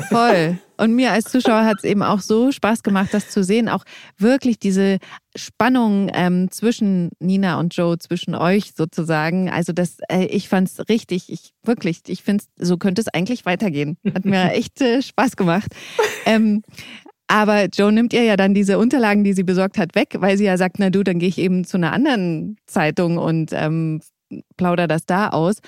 Voll. 0.10 0.58
Und 0.84 0.96
mir 0.96 1.14
als 1.14 1.32
Zuschauer 1.32 1.64
hat 1.64 1.78
es 1.78 1.86
eben 1.86 2.04
auch 2.04 2.20
so 2.20 2.52
Spaß 2.52 2.84
gemacht, 2.84 3.14
das 3.14 3.30
zu 3.30 3.42
sehen. 3.42 3.70
Auch 3.70 3.86
wirklich 4.18 4.60
diese 4.60 4.98
Spannung 5.34 6.12
ähm, 6.14 6.52
zwischen 6.52 7.12
Nina 7.20 7.58
und 7.58 7.74
Joe, 7.74 7.98
zwischen 7.98 8.36
euch 8.36 8.74
sozusagen. 8.76 9.50
Also 9.50 9.72
das, 9.72 10.00
äh, 10.10 10.26
ich 10.26 10.50
fand 10.50 10.68
es 10.68 10.90
richtig, 10.90 11.32
ich 11.32 11.52
wirklich, 11.64 12.02
ich 12.08 12.22
finde, 12.22 12.44
so 12.58 12.76
könnte 12.76 13.00
es 13.02 13.08
eigentlich 13.08 13.46
weitergehen. 13.46 13.96
Hat 14.14 14.26
mir 14.26 14.52
echt 14.52 14.82
äh, 14.82 15.02
Spaß 15.02 15.38
gemacht. 15.38 15.74
Ähm, 16.26 16.64
aber 17.28 17.68
Joe 17.68 17.94
nimmt 17.94 18.12
ihr 18.12 18.24
ja 18.24 18.36
dann 18.36 18.54
diese 18.54 18.78
Unterlagen, 18.78 19.24
die 19.24 19.32
sie 19.32 19.44
besorgt 19.44 19.78
hat, 19.78 19.96
weg, 19.96 20.18
weil 20.20 20.38
sie 20.38 20.44
ja 20.44 20.58
sagt, 20.58 20.80
na 20.80 20.90
du, 20.90 21.02
dann 21.06 21.18
gehe 21.18 21.30
ich 21.30 21.38
eben 21.38 21.64
zu 21.64 21.78
einer 21.78 21.94
anderen 21.94 22.58
Zeitung 22.68 23.18
und 23.18 23.52
ähm, 23.54 24.02
plauder 24.58 24.90
das 24.90 25.06
da 25.06 25.30
aus. 25.30 25.60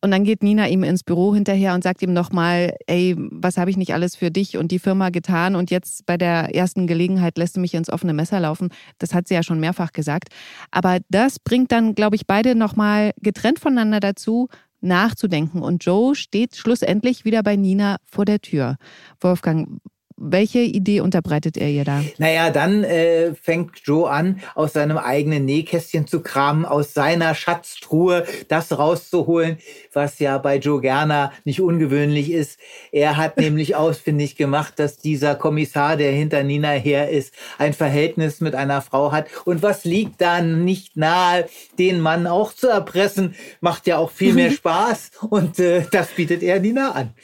Und 0.00 0.12
dann 0.12 0.22
geht 0.22 0.44
Nina 0.44 0.68
ihm 0.68 0.84
ins 0.84 1.02
Büro 1.02 1.34
hinterher 1.34 1.74
und 1.74 1.82
sagt 1.82 2.02
ihm 2.02 2.12
nochmal, 2.12 2.76
ey, 2.86 3.16
was 3.18 3.56
habe 3.56 3.70
ich 3.70 3.76
nicht 3.76 3.94
alles 3.94 4.14
für 4.14 4.30
dich 4.30 4.56
und 4.56 4.70
die 4.70 4.78
Firma 4.78 5.10
getan 5.10 5.56
und 5.56 5.72
jetzt 5.72 6.06
bei 6.06 6.16
der 6.16 6.54
ersten 6.54 6.86
Gelegenheit 6.86 7.36
lässt 7.36 7.56
du 7.56 7.60
mich 7.60 7.74
ins 7.74 7.90
offene 7.90 8.12
Messer 8.12 8.38
laufen. 8.38 8.68
Das 8.98 9.12
hat 9.12 9.26
sie 9.26 9.34
ja 9.34 9.42
schon 9.42 9.58
mehrfach 9.58 9.92
gesagt. 9.92 10.28
Aber 10.70 10.98
das 11.08 11.40
bringt 11.40 11.72
dann, 11.72 11.96
glaube 11.96 12.14
ich, 12.14 12.26
beide 12.28 12.54
nochmal 12.54 13.10
getrennt 13.20 13.58
voneinander 13.58 13.98
dazu, 13.98 14.48
nachzudenken. 14.80 15.62
Und 15.62 15.84
Joe 15.84 16.14
steht 16.14 16.54
schlussendlich 16.54 17.24
wieder 17.24 17.42
bei 17.42 17.56
Nina 17.56 17.96
vor 18.04 18.24
der 18.24 18.40
Tür. 18.40 18.76
Wolfgang, 19.20 19.80
welche 20.20 20.58
Idee 20.58 21.00
unterbreitet 21.00 21.56
er 21.56 21.68
ihr 21.68 21.84
da? 21.84 22.02
Naja, 22.18 22.50
dann 22.50 22.82
äh, 22.82 23.34
fängt 23.34 23.78
Joe 23.84 24.10
an, 24.10 24.40
aus 24.54 24.72
seinem 24.72 24.98
eigenen 24.98 25.44
Nähkästchen 25.44 26.06
zu 26.06 26.20
kramen, 26.20 26.64
aus 26.64 26.92
seiner 26.92 27.34
Schatztruhe 27.34 28.26
das 28.48 28.76
rauszuholen, 28.76 29.58
was 29.92 30.18
ja 30.18 30.38
bei 30.38 30.56
Joe 30.56 30.80
Gerner 30.80 31.32
nicht 31.44 31.60
ungewöhnlich 31.60 32.32
ist. 32.32 32.58
Er 32.90 33.16
hat 33.16 33.36
nämlich 33.38 33.76
ausfindig 33.76 34.36
gemacht, 34.36 34.74
dass 34.76 34.98
dieser 34.98 35.36
Kommissar, 35.36 35.96
der 35.96 36.10
hinter 36.10 36.42
Nina 36.42 36.70
her 36.70 37.08
ist, 37.10 37.32
ein 37.58 37.72
Verhältnis 37.72 38.40
mit 38.40 38.54
einer 38.54 38.82
Frau 38.82 39.12
hat. 39.12 39.28
Und 39.44 39.62
was 39.62 39.84
liegt 39.84 40.20
dann 40.20 40.64
nicht 40.64 40.96
nahe, 40.96 41.48
den 41.78 42.00
Mann 42.00 42.26
auch 42.26 42.52
zu 42.52 42.68
erpressen? 42.68 43.36
Macht 43.60 43.86
ja 43.86 43.98
auch 43.98 44.10
viel 44.10 44.34
mehr 44.34 44.50
Spaß. 44.58 45.12
Und 45.30 45.60
äh, 45.60 45.84
das 45.92 46.08
bietet 46.08 46.42
er 46.42 46.58
Nina 46.58 46.90
an. 46.90 47.14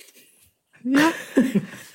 Ja. 0.85 1.13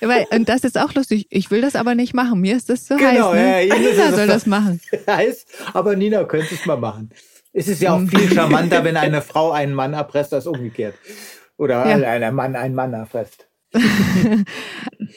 Weil, 0.00 0.26
und 0.30 0.48
das 0.48 0.64
ist 0.64 0.76
auch 0.76 0.92
lustig. 0.94 1.26
Ich 1.30 1.50
will 1.50 1.60
das 1.60 1.76
aber 1.76 1.94
nicht 1.94 2.12
machen. 2.12 2.40
Mir 2.40 2.56
ist 2.56 2.68
das 2.68 2.84
zu 2.84 2.96
genau, 2.96 3.32
heiß. 3.32 3.34
Ne? 3.34 3.66
Ja, 3.66 3.78
Nina 3.78 4.12
soll 4.12 4.26
das 4.26 4.46
machen. 4.46 4.80
Heiß, 5.06 5.46
aber 5.72 5.94
Nina 5.94 6.24
könnte 6.24 6.54
es 6.54 6.66
mal 6.66 6.76
machen. 6.76 7.10
Es 7.52 7.68
ist 7.68 7.80
ja 7.80 7.94
auch 7.94 8.00
viel 8.00 8.30
charmanter, 8.34 8.84
wenn 8.84 8.96
eine 8.96 9.22
Frau 9.22 9.52
einen 9.52 9.74
Mann 9.74 9.92
erpresst, 9.94 10.34
als 10.34 10.46
umgekehrt. 10.46 10.94
Oder 11.56 11.86
ja. 11.86 12.08
ein 12.08 12.34
Mann 12.34 12.56
einen 12.56 12.74
Mann 12.74 12.92
erpresst. 12.92 13.46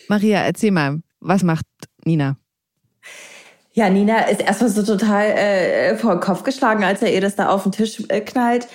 Maria, 0.08 0.42
erzähl 0.42 0.72
mal, 0.72 1.02
was 1.20 1.42
macht 1.42 1.66
Nina? 2.06 2.38
Ja, 3.72 3.90
Nina 3.90 4.24
ist 4.26 4.42
erstmal 4.42 4.70
so 4.70 4.84
total 4.84 5.26
äh, 5.26 5.98
vor 5.98 6.12
den 6.12 6.20
Kopf 6.20 6.44
geschlagen, 6.44 6.84
als 6.84 7.02
er 7.02 7.12
ihr 7.12 7.22
das 7.22 7.36
da 7.36 7.50
auf 7.50 7.64
den 7.64 7.72
Tisch 7.72 8.04
äh, 8.10 8.22
knallt. 8.22 8.68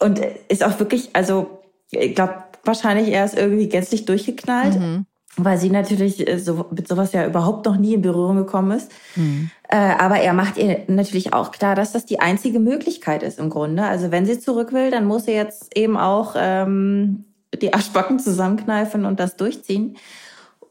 Und 0.00 0.20
ist 0.48 0.64
auch 0.64 0.78
wirklich, 0.80 1.10
also 1.12 1.62
ich 1.90 2.14
glaube, 2.14 2.42
wahrscheinlich 2.66 3.08
erst 3.08 3.36
irgendwie 3.36 3.68
gänzlich 3.68 4.04
durchgeknallt. 4.04 4.78
Mhm. 4.78 5.06
Weil 5.38 5.58
sie 5.58 5.68
natürlich 5.68 6.26
äh, 6.26 6.38
so, 6.38 6.66
mit 6.70 6.88
sowas 6.88 7.12
ja 7.12 7.26
überhaupt 7.26 7.66
noch 7.66 7.76
nie 7.76 7.94
in 7.94 8.02
Berührung 8.02 8.36
gekommen 8.36 8.70
ist. 8.70 8.90
Mhm. 9.16 9.50
Äh, 9.68 9.76
aber 9.76 10.16
er 10.18 10.32
macht 10.32 10.56
ihr 10.56 10.84
natürlich 10.86 11.34
auch 11.34 11.50
klar, 11.50 11.74
dass 11.74 11.92
das 11.92 12.06
die 12.06 12.20
einzige 12.20 12.58
Möglichkeit 12.58 13.22
ist 13.22 13.38
im 13.38 13.50
Grunde. 13.50 13.84
Also 13.84 14.10
wenn 14.10 14.24
sie 14.24 14.38
zurück 14.38 14.72
will, 14.72 14.90
dann 14.90 15.04
muss 15.06 15.26
sie 15.26 15.32
jetzt 15.32 15.76
eben 15.76 15.98
auch 15.98 16.34
ähm, 16.36 17.24
die 17.60 17.74
Arschbacken 17.74 18.18
zusammenkneifen 18.18 19.04
und 19.04 19.20
das 19.20 19.36
durchziehen. 19.36 19.96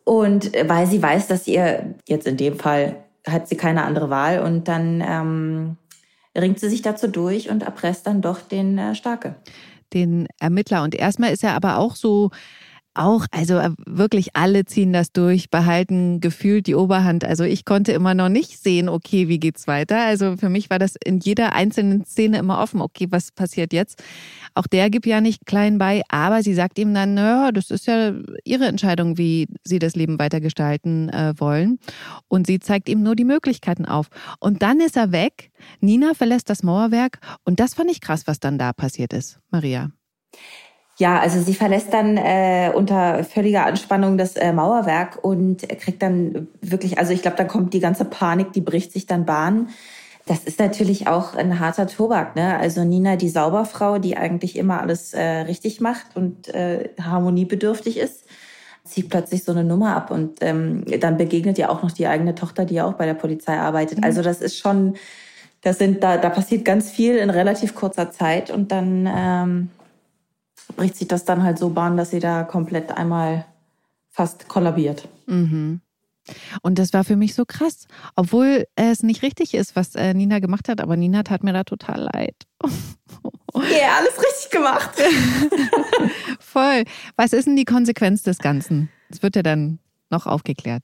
Und 0.04 0.56
äh, 0.56 0.68
weil 0.68 0.88
sie 0.88 1.02
weiß, 1.02 1.28
dass 1.28 1.48
ihr 1.48 1.96
jetzt 2.08 2.25
in 2.25 2.38
dem 2.38 2.58
Fall 2.58 2.98
hat 3.28 3.48
sie 3.48 3.58
keine 3.58 3.84
andere 3.84 4.10
Wahl 4.10 4.40
und 4.40 4.68
dann 4.68 5.04
ähm, 5.06 5.78
ringt 6.38 6.60
sie 6.60 6.70
sich 6.70 6.82
dazu 6.82 7.08
durch 7.08 7.50
und 7.50 7.64
erpresst 7.64 8.08
dann 8.08 8.22
doch 8.22 8.40
den 8.42 8.78
äh, 8.78 8.96
Starke 8.96 9.36
den 9.94 10.27
Ermittler. 10.39 10.84
Und 10.84 10.96
erstmal 10.96 11.32
ist 11.32 11.44
er 11.44 11.54
aber 11.54 11.77
auch 11.77 11.96
so, 11.96 12.32
auch, 12.96 13.25
also 13.32 13.58
äh, 13.58 13.72
wirklich 13.86 14.36
alle 14.36 14.66
ziehen 14.66 14.94
das 14.94 15.12
durch, 15.12 15.50
behalten 15.50 16.20
gefühlt 16.22 16.68
die 16.68 16.75
Oberhand. 16.75 17.24
Also 17.24 17.44
ich 17.44 17.66
konnte 17.66 17.92
immer 17.92 18.14
noch 18.14 18.30
nicht 18.30 18.62
sehen, 18.62 18.90
okay, 18.90 19.28
wie 19.28 19.40
geht's 19.40 19.68
weiter. 19.68 20.00
Also 20.06 20.38
für 20.38 20.50
mich 20.50 20.70
war 20.70 20.80
das 20.80 20.96
in 21.04 21.20
jeder 21.20 21.54
einzelnen 21.54 22.06
Szene 22.06 22.38
immer 22.38 22.60
offen, 22.60 22.82
okay, 22.82 23.08
was 23.10 23.32
passiert 23.32 23.74
jetzt? 23.74 24.04
Auch 24.54 24.68
der 24.68 24.90
gibt 24.90 25.06
ja 25.06 25.22
nicht 25.22 25.46
klein 25.46 25.78
bei, 25.78 26.02
aber 26.10 26.42
sie 26.42 26.54
sagt 26.54 26.80
ihm 26.80 26.94
dann, 26.94 27.14
naja, 27.14 27.52
das 27.52 27.72
ist 27.72 27.88
ja 27.88 28.14
ihre 28.44 28.66
Entscheidung, 28.66 29.18
wie 29.18 29.48
sie 29.64 29.80
das 29.80 29.96
Leben 29.96 30.18
weitergestalten 30.18 31.10
äh, 31.10 31.34
wollen. 31.38 31.80
Und 32.28 32.48
sie 32.48 32.60
zeigt 32.60 32.88
ihm 32.90 33.04
nur 33.04 33.16
die 33.16 33.25
Möglichkeiten 33.25 33.86
auf. 33.86 34.08
Und 34.40 34.62
dann 34.62 34.80
ist 34.80 34.96
er 34.96 35.12
weg. 35.12 35.52
Nina 35.82 36.14
verlässt 36.14 36.50
das 36.50 36.64
Mauerwerk 36.64 37.20
und 37.44 37.60
das 37.60 37.74
fand 37.74 37.92
ich 37.92 38.02
krass, 38.02 38.28
was 38.28 38.40
dann 38.40 38.58
da 38.58 38.74
passiert 38.74 39.14
ist. 39.14 39.40
Maria. 39.52 39.92
Ja, 40.98 41.20
also 41.20 41.42
sie 41.42 41.54
verlässt 41.54 41.94
dann 41.94 42.16
äh, 42.16 42.72
unter 42.74 43.25
völliger 43.25 43.66
Anspannung 43.66 44.18
das 44.18 44.38
äh, 44.38 44.54
Mauerwerk 44.54 45.20
und 45.22 45.68
kriegt 45.80 46.02
dann 46.02 46.48
wirklich, 46.62 46.98
also 46.98 47.12
ich 47.12 47.22
glaube, 47.22 47.36
dann 47.36 47.50
kommt 47.50 47.74
die 47.74 47.82
ganze 47.82 48.06
Panik, 48.06 48.54
die 48.54 48.62
bricht 48.62 48.94
sich 48.94 49.06
dann 49.06 49.25
Bahn. 49.25 49.70
Das 50.25 50.46
ist 50.46 50.58
natürlich 50.58 51.08
auch 51.08 51.36
ein 51.36 51.60
harter 51.60 51.86
Tobak, 51.86 52.36
ne? 52.36 52.58
Also 52.58 52.84
Nina, 52.84 53.18
die 53.18 53.30
Sauberfrau, 53.30 54.00
die 54.00 54.18
eigentlich 54.18 54.56
immer 54.58 54.82
alles 54.82 55.14
äh, 55.14 55.22
richtig 55.22 55.82
macht 55.82 56.16
und 56.16 56.48
äh, 56.48 56.90
harmoniebedürftig 57.00 57.98
ist, 57.98 58.24
zieht 58.86 59.10
plötzlich 59.10 59.44
so 59.44 59.52
eine 59.52 59.66
Nummer 59.66 59.96
ab 59.96 60.12
und 60.12 60.38
ähm, 60.42 60.86
dann 61.00 61.18
begegnet 61.18 61.58
ja 61.58 61.70
auch 61.70 61.84
noch 61.84 61.92
die 61.92 62.08
eigene 62.08 62.36
Tochter, 62.36 62.66
die 62.66 62.75
ja 62.75 62.86
auch 62.86 62.94
bei 62.94 63.06
der 63.06 63.14
Polizei 63.16 63.58
arbeitet. 63.58 64.00
Mhm. 64.00 64.04
Also 64.06 64.22
das 64.22 64.42
ist 64.42 64.58
schon, 64.58 64.96
das 65.62 65.78
sind 65.78 66.04
da, 66.04 66.18
da 66.18 66.30
passiert 66.30 66.64
ganz 66.64 66.90
viel 66.90 67.18
in 67.18 67.30
relativ 67.30 67.75
kurzer 67.75 68.12
Zeit 68.12 68.50
und 68.50 68.72
dann 68.72 69.10
ähm, 69.14 69.70
bricht 70.74 70.95
sich 70.95 71.07
das 71.07 71.25
dann 71.25 71.43
halt 71.43 71.57
so 71.57 71.69
Bahn, 71.69 71.98
dass 71.98 72.12
sie 72.12 72.19
da 72.19 72.43
komplett 72.43 72.91
einmal 72.91 73.45
fast 74.10 74.48
kollabiert. 74.48 75.07
Mhm. 75.27 75.81
Und 76.62 76.79
das 76.79 76.93
war 76.93 77.03
für 77.03 77.15
mich 77.15 77.36
so 77.36 77.45
krass, 77.45 77.88
obwohl 78.15 78.65
es 78.75 79.03
nicht 79.03 79.22
richtig 79.22 79.53
ist, 79.53 79.75
was 79.75 79.95
äh, 79.95 80.13
Nina 80.13 80.39
gemacht 80.39 80.69
hat, 80.69 80.81
aber 80.81 80.98
Nina 80.98 81.24
tat 81.24 81.43
mir 81.43 81.53
da 81.53 81.63
total 81.63 82.10
leid. 82.13 82.36
Ja, 83.55 83.62
yeah, 83.62 83.98
alles 84.00 84.17
richtig 84.17 84.51
gemacht. 84.51 84.91
Voll. 86.41 86.84
Was 87.15 87.31
ist 87.31 87.45
denn 87.45 87.55
die 87.55 87.63
Konsequenz 87.63 88.22
des 88.22 88.39
Ganzen? 88.39 88.89
Das 89.10 89.24
wird 89.24 89.38
ja 89.38 89.43
dann 89.43 89.79
noch 90.10 90.25
aufgeklärt. 90.25 90.84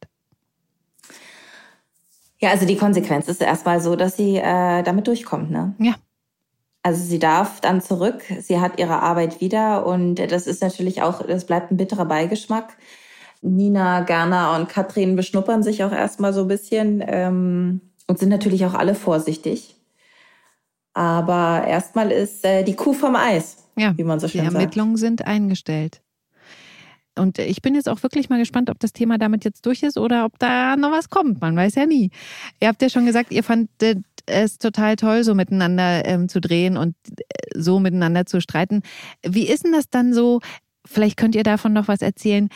Ja, 2.40 2.52
also 2.52 2.66
die 2.66 2.78
Konsequenz 2.78 3.28
ist 3.28 3.42
erstmal 3.42 3.82
so, 3.82 3.98
dass 3.98 4.16
sie 4.16 4.38
äh, 4.38 4.84
damit 4.84 5.08
durchkommt, 5.08 5.52
ne? 5.52 5.76
Ja. 5.80 5.96
Also 6.84 7.04
sie 7.04 7.20
darf 7.20 7.62
dann 7.62 7.82
zurück, 7.82 8.24
sie 8.40 8.60
hat 8.60 8.80
ihre 8.80 9.02
Arbeit 9.02 9.40
wieder 9.40 9.86
und 9.86 10.16
das 10.16 10.48
ist 10.48 10.64
natürlich 10.64 11.04
auch, 11.04 11.26
das 11.26 11.46
bleibt 11.46 11.72
ein 11.72 11.78
bitterer 11.78 12.06
Beigeschmack. 12.06 12.76
Nina, 13.42 14.02
Gerner 14.02 14.56
und 14.56 14.70
Katrin 14.70 15.16
beschnuppern 15.16 15.62
sich 15.64 15.84
auch 15.84 15.92
erstmal 15.92 16.34
so 16.34 16.42
ein 16.42 16.48
bisschen 16.48 17.04
ähm, 17.06 17.82
und 18.08 18.20
sind 18.20 18.30
natürlich 18.30 18.66
auch 18.66 18.74
alle 18.74 18.96
vorsichtig. 18.96 19.76
Aber 20.94 21.66
erstmal 21.68 22.12
ist 22.12 22.44
äh, 22.46 22.64
die 22.64 22.76
Kuh 22.76 22.94
vom 22.94 23.16
Eis, 23.16 23.58
ja, 23.78 23.94
wie 23.96 24.04
man 24.04 24.20
so 24.20 24.28
schön 24.28 24.42
sagt. 24.42 24.52
Die 24.52 24.56
Ermittlungen 24.56 24.98
sind 24.98 25.26
eingestellt. 25.26 26.02
Und 27.18 27.40
ich 27.40 27.62
bin 27.62 27.76
jetzt 27.76 27.90
auch 27.90 28.04
wirklich 28.04 28.30
mal 28.30 28.40
gespannt, 28.40 28.70
ob 28.70 28.80
das 28.80 28.94
Thema 28.94 29.18
damit 29.18 29.44
jetzt 29.44 29.66
durch 29.66 29.84
ist 29.84 29.98
oder 29.98 30.26
ob 30.26 30.40
da 30.40 30.78
noch 30.78 30.92
was 30.92 31.10
kommt. 31.10 31.42
Man 31.42 31.56
weiß 31.56 31.76
ja 31.76 31.86
nie. 31.86 32.10
Ihr 32.62 32.70
habt 32.70 32.82
ja 32.82 32.90
schon 32.90 33.06
gesagt, 33.06 33.32
ihr 33.32 33.44
fandet 33.44 33.70
es 34.26 34.58
total 34.58 34.96
toll, 34.96 35.24
so 35.24 35.36
miteinander 35.36 36.06
ähm, 36.06 36.30
zu 36.30 36.40
drehen 36.40 36.78
und 36.78 36.96
äh, 37.10 37.60
so 37.60 37.80
miteinander 37.80 38.26
zu 38.26 38.40
streiten. 38.40 38.82
Wie 39.24 39.48
ist 39.48 39.66
denn 39.66 39.74
das 39.74 39.90
dann 39.90 40.14
so? 40.14 40.40
Vielleicht 40.86 41.18
könnt 41.18 41.36
ihr 41.36 41.44
davon 41.44 41.74
noch 41.74 41.88
was 41.88 42.02
erzählen. 42.02 42.50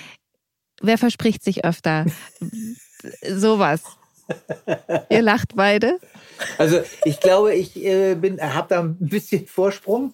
Wer 0.81 0.97
verspricht 0.97 1.43
sich 1.43 1.65
öfter? 1.65 2.05
Sowas. 3.29 3.83
Ihr 5.09 5.21
lacht 5.21 5.55
beide. 5.55 5.99
Also 6.57 6.81
ich 7.03 7.19
glaube, 7.19 7.53
ich 7.53 7.75
äh, 7.83 8.15
habe 8.39 8.67
da 8.69 8.81
ein 8.81 8.97
bisschen 8.99 9.45
Vorsprung. 9.47 10.13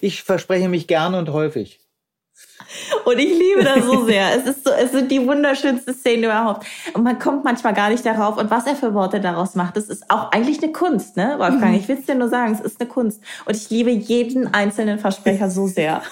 Ich 0.00 0.22
verspreche 0.22 0.68
mich 0.68 0.86
gerne 0.88 1.18
und 1.18 1.30
häufig. 1.30 1.80
Und 3.04 3.18
ich 3.18 3.38
liebe 3.38 3.62
das 3.62 3.84
so 3.84 4.04
sehr. 4.06 4.36
Es 4.36 4.46
ist 4.46 4.64
so, 4.64 4.70
es 4.70 4.92
sind 4.92 5.10
die 5.10 5.26
wunderschönsten 5.26 5.94
Szenen 5.94 6.24
überhaupt. 6.24 6.66
Und 6.94 7.04
man 7.04 7.18
kommt 7.18 7.44
manchmal 7.44 7.74
gar 7.74 7.90
nicht 7.90 8.04
darauf. 8.04 8.36
Und 8.36 8.50
was 8.50 8.66
er 8.66 8.74
für 8.74 8.94
Worte 8.94 9.20
daraus 9.20 9.54
macht, 9.54 9.76
das 9.76 9.88
ist 9.88 10.10
auch 10.10 10.32
eigentlich 10.32 10.62
eine 10.62 10.72
Kunst, 10.72 11.16
ne, 11.16 11.34
Wolfgang? 11.38 11.72
Mhm. 11.72 11.78
Ich 11.78 11.88
will 11.88 11.98
es 11.98 12.06
dir 12.06 12.14
nur 12.14 12.28
sagen, 12.28 12.54
es 12.54 12.60
ist 12.60 12.80
eine 12.80 12.88
Kunst. 12.88 13.20
Und 13.44 13.56
ich 13.56 13.70
liebe 13.70 13.90
jeden 13.90 14.52
einzelnen 14.52 14.98
Versprecher 14.98 15.50
so 15.50 15.66
sehr. 15.66 16.02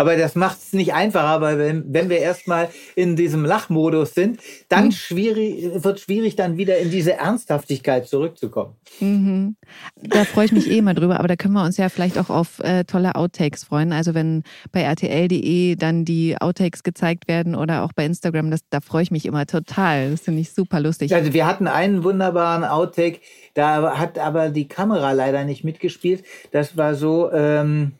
Aber 0.00 0.16
das 0.16 0.34
macht 0.34 0.56
es 0.56 0.72
nicht 0.72 0.94
einfacher, 0.94 1.42
weil 1.42 1.58
wenn, 1.58 1.92
wenn 1.92 2.08
wir 2.08 2.20
erstmal 2.20 2.70
in 2.96 3.16
diesem 3.16 3.44
Lachmodus 3.44 4.14
sind, 4.14 4.40
dann 4.70 4.86
mhm. 4.86 4.92
schwierig, 4.92 5.84
wird 5.84 6.00
schwierig, 6.00 6.36
dann 6.36 6.56
wieder 6.56 6.78
in 6.78 6.90
diese 6.90 7.18
Ernsthaftigkeit 7.18 8.08
zurückzukommen. 8.08 8.76
Mhm. 9.00 9.56
Da 9.96 10.24
freue 10.24 10.46
ich 10.46 10.52
mich 10.52 10.70
eh 10.70 10.80
mal 10.80 10.94
drüber, 10.94 11.18
aber 11.18 11.28
da 11.28 11.36
können 11.36 11.52
wir 11.52 11.62
uns 11.62 11.76
ja 11.76 11.90
vielleicht 11.90 12.16
auch 12.16 12.30
auf 12.30 12.60
äh, 12.60 12.84
tolle 12.84 13.14
Outtakes 13.14 13.64
freuen. 13.64 13.92
Also 13.92 14.14
wenn 14.14 14.42
bei 14.72 14.90
rtl.de 14.90 15.76
dann 15.76 16.06
die 16.06 16.34
Outtakes 16.40 16.82
gezeigt 16.82 17.28
werden 17.28 17.54
oder 17.54 17.84
auch 17.84 17.92
bei 17.92 18.06
Instagram, 18.06 18.50
das, 18.50 18.60
da 18.70 18.80
freue 18.80 19.02
ich 19.02 19.10
mich 19.10 19.26
immer 19.26 19.44
total. 19.44 20.12
Das 20.12 20.22
finde 20.22 20.40
ich 20.40 20.52
super 20.52 20.80
lustig. 20.80 21.14
Also 21.14 21.34
wir 21.34 21.46
hatten 21.46 21.66
einen 21.66 22.04
wunderbaren 22.04 22.64
Outtake, 22.64 23.20
da 23.52 23.98
hat 23.98 24.18
aber 24.18 24.48
die 24.48 24.66
Kamera 24.66 25.12
leider 25.12 25.44
nicht 25.44 25.62
mitgespielt. 25.62 26.24
Das 26.52 26.78
war 26.78 26.94
so, 26.94 27.30
ähm, 27.32 27.92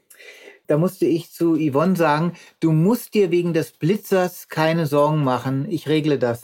da 0.70 0.78
musste 0.78 1.04
ich 1.04 1.32
zu 1.32 1.56
Yvonne 1.56 1.96
sagen, 1.96 2.34
du 2.60 2.70
musst 2.70 3.14
dir 3.14 3.32
wegen 3.32 3.52
des 3.52 3.72
Blitzers 3.72 4.48
keine 4.48 4.86
Sorgen 4.86 5.24
machen, 5.24 5.66
ich 5.68 5.88
regle 5.88 6.16
das. 6.16 6.42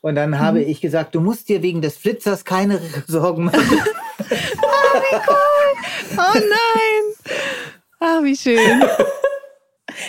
Und 0.00 0.14
dann 0.14 0.30
mhm. 0.30 0.38
habe 0.38 0.62
ich 0.62 0.80
gesagt, 0.80 1.14
du 1.14 1.20
musst 1.20 1.50
dir 1.50 1.62
wegen 1.62 1.82
des 1.82 1.98
Flitzers 1.98 2.46
keine 2.46 2.80
Sorgen 3.06 3.44
machen. 3.44 3.60
oh, 3.60 5.00
wie 5.02 5.16
cool. 5.28 6.16
Oh 6.16 6.34
nein. 6.34 7.34
Ah, 8.00 8.20
wie 8.22 8.34
schön. 8.34 8.82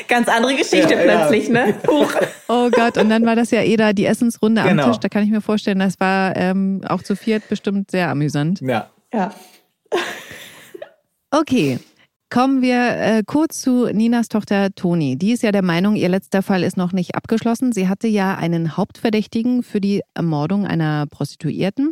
Ganz 0.07 0.29
andere 0.29 0.55
Geschichte 0.55 0.93
ja, 0.93 1.01
plötzlich, 1.01 1.49
ja. 1.49 1.65
ne? 1.65 1.75
Huch. 1.87 2.13
Oh 2.47 2.69
Gott, 2.69 2.97
und 2.97 3.09
dann 3.09 3.25
war 3.25 3.35
das 3.35 3.51
ja 3.51 3.63
eh 3.63 3.75
da 3.75 3.91
die 3.91 4.05
Essensrunde 4.05 4.63
genau. 4.63 4.83
am 4.83 4.91
Tisch. 4.91 4.99
Da 5.01 5.09
kann 5.09 5.23
ich 5.23 5.29
mir 5.29 5.41
vorstellen, 5.41 5.79
das 5.79 5.99
war 5.99 6.37
ähm, 6.37 6.83
auch 6.87 7.03
zu 7.03 7.17
viert 7.17 7.49
bestimmt 7.49 7.91
sehr 7.91 8.09
amüsant. 8.09 8.61
Ja. 8.61 8.89
Ja. 9.11 9.33
Okay, 11.31 11.79
Kommen 12.33 12.61
wir 12.61 12.95
äh, 12.95 13.23
kurz 13.25 13.59
zu 13.59 13.87
Ninas 13.87 14.29
Tochter 14.29 14.73
Toni. 14.73 15.17
Die 15.17 15.33
ist 15.33 15.43
ja 15.43 15.51
der 15.51 15.63
Meinung, 15.63 15.97
ihr 15.97 16.07
letzter 16.07 16.41
Fall 16.41 16.63
ist 16.63 16.77
noch 16.77 16.93
nicht 16.93 17.13
abgeschlossen. 17.13 17.73
Sie 17.73 17.89
hatte 17.89 18.07
ja 18.07 18.35
einen 18.35 18.77
Hauptverdächtigen 18.77 19.63
für 19.63 19.81
die 19.81 20.01
Ermordung 20.13 20.65
einer 20.65 21.07
Prostituierten. 21.07 21.91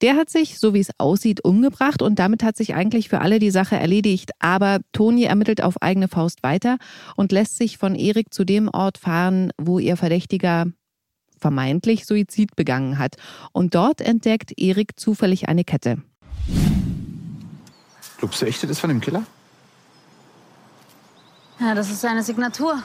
Der 0.00 0.16
hat 0.16 0.30
sich, 0.30 0.58
so 0.58 0.74
wie 0.74 0.80
es 0.80 0.90
aussieht, 0.98 1.44
umgebracht 1.44 2.02
und 2.02 2.18
damit 2.18 2.42
hat 2.42 2.56
sich 2.56 2.74
eigentlich 2.74 3.08
für 3.08 3.20
alle 3.20 3.38
die 3.38 3.52
Sache 3.52 3.76
erledigt. 3.76 4.32
Aber 4.40 4.80
Toni 4.90 5.22
ermittelt 5.22 5.62
auf 5.62 5.80
eigene 5.80 6.08
Faust 6.08 6.42
weiter 6.42 6.78
und 7.14 7.30
lässt 7.30 7.56
sich 7.56 7.78
von 7.78 7.94
Erik 7.94 8.34
zu 8.34 8.42
dem 8.42 8.68
Ort 8.68 8.98
fahren, 8.98 9.52
wo 9.58 9.78
ihr 9.78 9.96
Verdächtiger 9.96 10.66
vermeintlich 11.38 12.04
Suizid 12.04 12.56
begangen 12.56 12.98
hat. 12.98 13.14
Und 13.52 13.76
dort 13.76 14.00
entdeckt 14.00 14.58
Erik 14.58 14.98
zufällig 14.98 15.48
eine 15.48 15.62
Kette. 15.62 16.02
Glaubst 18.18 18.42
du 18.42 18.46
echt, 18.46 18.60
das 18.64 18.70
ist 18.70 18.80
von 18.80 18.90
dem 18.90 19.00
Killer? 19.00 19.24
Ja, 21.62 21.76
das 21.76 21.90
ist 21.90 22.00
seine 22.00 22.24
Signatur. 22.24 22.82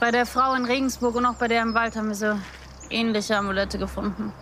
Bei 0.00 0.10
der 0.10 0.26
Frau 0.26 0.54
in 0.54 0.64
Regensburg 0.64 1.14
und 1.14 1.24
auch 1.26 1.36
bei 1.36 1.46
der 1.46 1.62
im 1.62 1.72
Wald 1.72 1.94
haben 1.94 2.08
wir 2.08 2.16
so 2.16 2.34
ähnliche 2.90 3.36
Amulette 3.36 3.78
gefunden. 3.78 4.32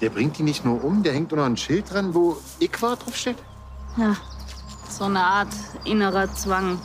Der 0.00 0.10
bringt 0.10 0.36
die 0.36 0.42
nicht 0.42 0.64
nur 0.64 0.82
um, 0.82 1.04
der 1.04 1.12
hängt 1.12 1.30
nur 1.30 1.38
noch 1.38 1.46
ein 1.46 1.56
Schild 1.56 1.92
dran, 1.92 2.12
wo 2.12 2.36
Equa 2.58 2.96
draufsteht? 2.96 3.36
Ja, 3.96 4.16
so 4.88 5.04
eine 5.04 5.20
Art 5.20 5.54
innerer 5.84 6.32
Zwang. 6.34 6.80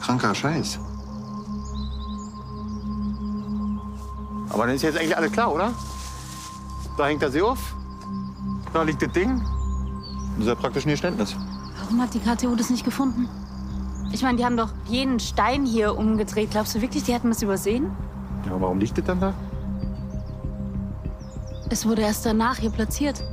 Kranker 0.00 0.34
Scheiß. 0.34 0.80
Aber 4.48 4.66
dann 4.66 4.74
ist 4.74 4.82
jetzt 4.82 4.98
eigentlich 4.98 5.16
alles 5.16 5.30
klar, 5.30 5.52
oder? 5.52 5.72
Da 6.96 7.06
hängt 7.06 7.22
er 7.22 7.30
sie 7.30 7.42
auf. 7.42 7.76
Da 8.72 8.82
liegt 8.82 9.02
das 9.02 9.12
Ding. 9.12 9.40
Das 10.32 10.40
ist 10.40 10.48
ja 10.48 10.54
praktisch 10.56 10.84
ein 10.84 10.90
Geständnis. 10.90 11.36
Warum 11.80 12.02
hat 12.02 12.12
die 12.12 12.18
KTU 12.18 12.56
das 12.56 12.70
nicht 12.70 12.84
gefunden? 12.84 13.28
Ich 14.14 14.22
meine, 14.22 14.38
die 14.38 14.44
haben 14.44 14.56
doch 14.56 14.70
jeden 14.86 15.18
Stein 15.18 15.66
hier 15.66 15.98
umgedreht. 15.98 16.52
Glaubst 16.52 16.76
du 16.76 16.80
wirklich, 16.80 17.02
die 17.02 17.12
hätten 17.12 17.30
das 17.30 17.42
übersehen? 17.42 17.90
Ja, 18.46 18.52
warum 18.60 18.78
liegt 18.78 18.96
das 18.96 19.04
dann 19.04 19.18
da? 19.18 19.34
Es 21.68 21.84
wurde 21.84 22.02
erst 22.02 22.24
danach 22.24 22.58
hier 22.58 22.70
platziert. 22.70 23.24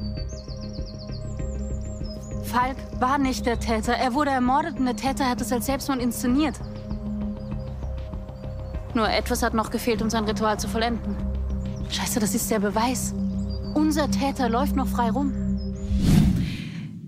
Falk 2.46 2.78
war 3.00 3.20
nicht 3.20 3.46
der 3.46 3.60
Täter. 3.60 3.94
Er 3.94 4.16
wurde 4.16 4.32
ermordet 4.32 4.80
und 4.80 4.86
der 4.86 4.96
Täter 4.96 5.30
hat 5.30 5.40
es 5.40 5.52
als 5.52 5.68
Selbstmord 5.68 6.02
inszeniert. 6.02 6.60
Nur 8.96 9.08
etwas 9.08 9.44
hat 9.44 9.54
noch 9.54 9.70
gefehlt, 9.70 10.02
um 10.02 10.10
sein 10.10 10.24
Ritual 10.24 10.60
zu 10.60 10.68
vollenden. 10.68 11.16
Scheiße, 11.92 12.20
das 12.20 12.34
ist 12.34 12.50
der 12.50 12.60
Beweis. 12.60 13.14
Unser 13.76 14.10
Täter 14.10 14.50
läuft 14.50 14.76
noch 14.76 14.88
frei 14.88 15.12
rum. 15.12 15.32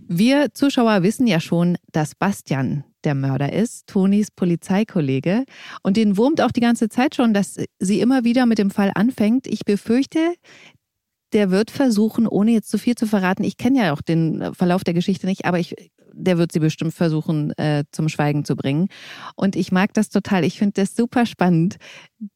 Wir 0.08 0.54
Zuschauer 0.54 1.02
wissen 1.02 1.26
ja 1.26 1.40
schon, 1.40 1.80
dass 1.92 2.14
Bastian 2.14 2.84
der 3.04 3.16
Mörder 3.16 3.54
ist, 3.54 3.88
Tonis 3.88 4.32
Polizeikollege. 4.32 5.46
Und 5.84 5.98
den 5.98 6.18
wurmt 6.18 6.42
auch 6.42 6.52
die 6.52 6.62
ganze 6.62 6.90
Zeit 6.90 7.16
schon, 7.16 7.34
dass 7.34 7.58
sie 7.80 8.00
immer 8.00 8.24
wieder 8.24 8.46
mit 8.46 8.58
dem 8.58 8.72
Fall 8.72 8.92
anfängt. 8.96 9.48
Ich 9.48 9.66
befürchte, 9.66 10.36
der 11.34 11.52
wird 11.52 11.72
versuchen, 11.72 12.28
ohne 12.28 12.52
jetzt 12.52 12.70
zu 12.70 12.78
viel 12.78 12.96
zu 12.96 13.08
verraten, 13.08 13.44
ich 13.44 13.58
kenne 13.58 13.86
ja 13.86 13.94
auch 13.94 14.02
den 14.02 14.54
Verlauf 14.54 14.84
der 14.84 14.94
Geschichte 14.94 15.26
nicht, 15.26 15.46
aber 15.46 15.60
ich, 15.60 15.76
der 16.14 16.38
wird 16.38 16.52
sie 16.52 16.60
bestimmt 16.60 16.94
versuchen, 16.94 17.52
äh, 17.58 17.84
zum 17.92 18.08
Schweigen 18.08 18.46
zu 18.46 18.56
bringen. 18.56 18.88
Und 19.36 19.56
ich 19.56 19.72
mag 19.72 19.94
das 19.94 20.10
total. 20.10 20.44
Ich 20.44 20.60
finde 20.60 20.74
das 20.74 20.96
super 20.96 21.26
spannend, 21.26 21.78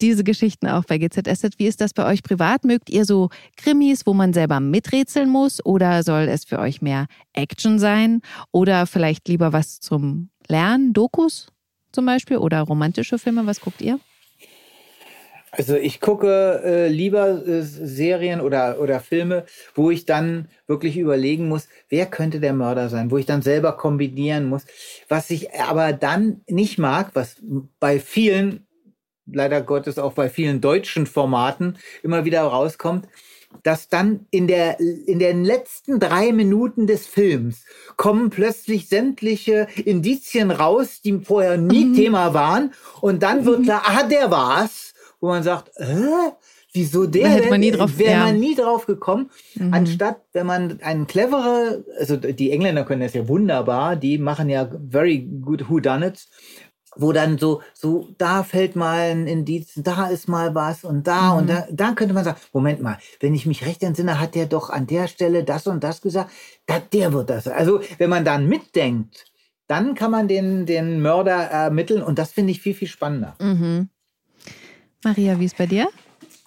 diese 0.02 0.24
Geschichten 0.24 0.68
auch 0.68 0.84
bei 0.86 0.98
GZSZ. 0.98 1.60
Wie 1.60 1.68
ist 1.68 1.80
das 1.80 1.94
bei 1.94 2.06
euch 2.06 2.24
privat? 2.24 2.66
Mögt 2.66 2.90
ihr 2.90 3.06
so 3.06 3.30
Krimis, 3.56 4.06
wo 4.06 4.14
man 4.14 4.34
selber 4.34 4.60
miträtseln 4.60 5.30
muss? 5.30 5.64
Oder 5.64 6.04
soll 6.04 6.24
es 6.24 6.46
für 6.46 6.60
euch 6.60 6.82
mehr 6.82 7.06
Action 7.34 7.80
sein? 7.80 8.22
Oder 8.52 8.88
vielleicht 8.88 9.28
lieber 9.28 9.54
was 9.54 9.80
zum 9.80 10.30
Lernen? 10.48 10.94
Dokus 10.94 11.52
zum 11.92 12.06
Beispiel? 12.06 12.38
Oder 12.38 12.62
romantische 12.62 13.18
Filme? 13.18 13.46
Was 13.46 13.62
guckt 13.62 13.82
ihr? 13.82 14.00
Also 15.52 15.76
ich 15.76 16.02
gucke 16.02 16.62
äh, 16.64 16.88
lieber 16.88 17.46
äh, 17.48 17.62
Serien 17.64 18.42
oder, 18.42 18.80
oder 18.80 19.00
Filme, 19.00 19.46
wo 19.74 19.90
ich 19.90 20.06
dann 20.06 20.50
wirklich 20.68 20.98
überlegen 20.98 21.48
muss, 21.48 21.68
wer 21.90 22.06
könnte 22.06 22.40
der 22.40 22.54
Mörder 22.54 22.90
sein, 22.90 23.10
wo 23.10 23.18
ich 23.18 23.26
dann 23.26 23.42
selber 23.42 23.78
kombinieren 23.78 24.46
muss. 24.46 24.66
Was 25.08 25.30
ich 25.32 25.54
aber 25.54 25.94
dann 25.94 26.42
nicht 26.48 26.78
mag, 26.78 27.12
was 27.14 27.38
bei 27.80 28.00
vielen, 28.00 28.68
leider 29.26 29.62
Gottes 29.62 29.98
auch 29.98 30.14
bei 30.14 30.30
vielen 30.30 30.62
deutschen 30.62 31.08
Formaten 31.08 31.78
immer 32.04 32.26
wieder 32.26 32.44
rauskommt, 32.44 33.08
dass 33.64 33.90
dann 33.90 34.28
in 34.32 34.48
der 34.48 34.80
in 34.80 35.20
den 35.20 35.44
letzten 35.44 36.00
drei 36.00 36.32
Minuten 36.32 36.88
des 36.88 37.06
Films 37.08 37.64
kommen 37.96 38.30
plötzlich 38.30 38.88
sämtliche 38.88 39.68
Indizien 39.84 40.52
raus, 40.52 41.02
die 41.04 41.20
vorher 41.20 41.58
nie 41.58 41.86
mhm. 41.86 41.96
Thema 41.96 42.34
waren, 42.34 42.74
und 43.02 43.24
dann 43.24 43.46
wird 43.46 43.60
mhm. 43.60 43.64
klar, 43.64 43.82
ah, 43.86 44.04
der 44.04 44.32
war's 44.32 44.94
wo 45.20 45.28
man 45.28 45.44
sagt, 45.44 45.72
Hä? 45.78 46.32
wieso 46.74 47.08
der? 47.08 47.30
Hätte 47.30 47.50
man 47.50 47.60
nie 47.60 47.72
drauf, 47.72 47.98
wäre 47.98 48.12
ja. 48.12 48.26
man 48.26 48.40
nie 48.40 48.56
drauf 48.56 48.86
gekommen. 48.86 49.32
Mhm. 49.56 49.74
Anstatt, 49.74 50.22
wenn 50.34 50.46
man 50.46 50.80
einen 50.82 51.08
clevere, 51.08 51.84
also 52.00 52.18
die 52.18 52.52
Engländer 52.52 52.84
können 52.84 53.02
das 53.02 53.14
ja 53.14 53.28
wunderbar, 53.28 53.96
die 53.96 54.18
machen 54.18 54.50
ja 54.50 54.70
very 54.90 55.20
good 55.42 55.70
who 55.70 55.80
done 55.80 56.06
it 56.06 56.28
wo 56.96 57.12
dann 57.12 57.38
so, 57.38 57.62
so, 57.74 58.10
da 58.18 58.44
fällt 58.44 58.76
mal 58.76 59.12
ein 59.12 59.28
Indiz, 59.28 59.74
da 59.76 60.08
ist 60.08 60.28
mal 60.28 60.56
was 60.56 60.84
und 60.84 61.06
da 61.08 61.34
mhm. 61.34 61.38
und 61.38 61.50
da, 61.50 61.68
dann 61.72 61.96
könnte 61.96 62.14
man 62.14 62.24
sagen, 62.24 62.40
Moment 62.54 62.82
mal, 62.82 62.98
wenn 63.20 63.34
ich 63.36 63.46
mich 63.46 63.66
recht 63.66 63.84
entsinne, 63.84 64.20
hat 64.20 64.36
der 64.36 64.46
doch 64.46 64.70
an 64.70 64.88
der 64.88 65.08
Stelle 65.08 65.44
das 65.44 65.68
und 65.68 65.84
das 65.84 66.02
gesagt, 66.02 66.32
da, 66.66 66.80
der 66.80 67.14
wird 67.14 67.30
das. 67.30 67.48
Also, 67.48 67.82
wenn 67.98 68.10
man 68.10 68.26
dann 68.26 68.48
mitdenkt, 68.48 69.26
dann 69.68 69.96
kann 69.96 70.12
man 70.12 70.28
den, 70.28 70.66
den 70.66 71.02
Mörder 71.02 71.36
ermitteln 71.36 72.02
und 72.02 72.18
das 72.18 72.32
finde 72.32 72.52
ich 72.52 72.62
viel, 72.62 72.74
viel 72.74 72.88
spannender. 72.88 73.36
Mhm. 73.40 73.90
Maria, 75.04 75.40
wie 75.40 75.46
ist 75.46 75.58
bei 75.58 75.66
dir? 75.66 75.90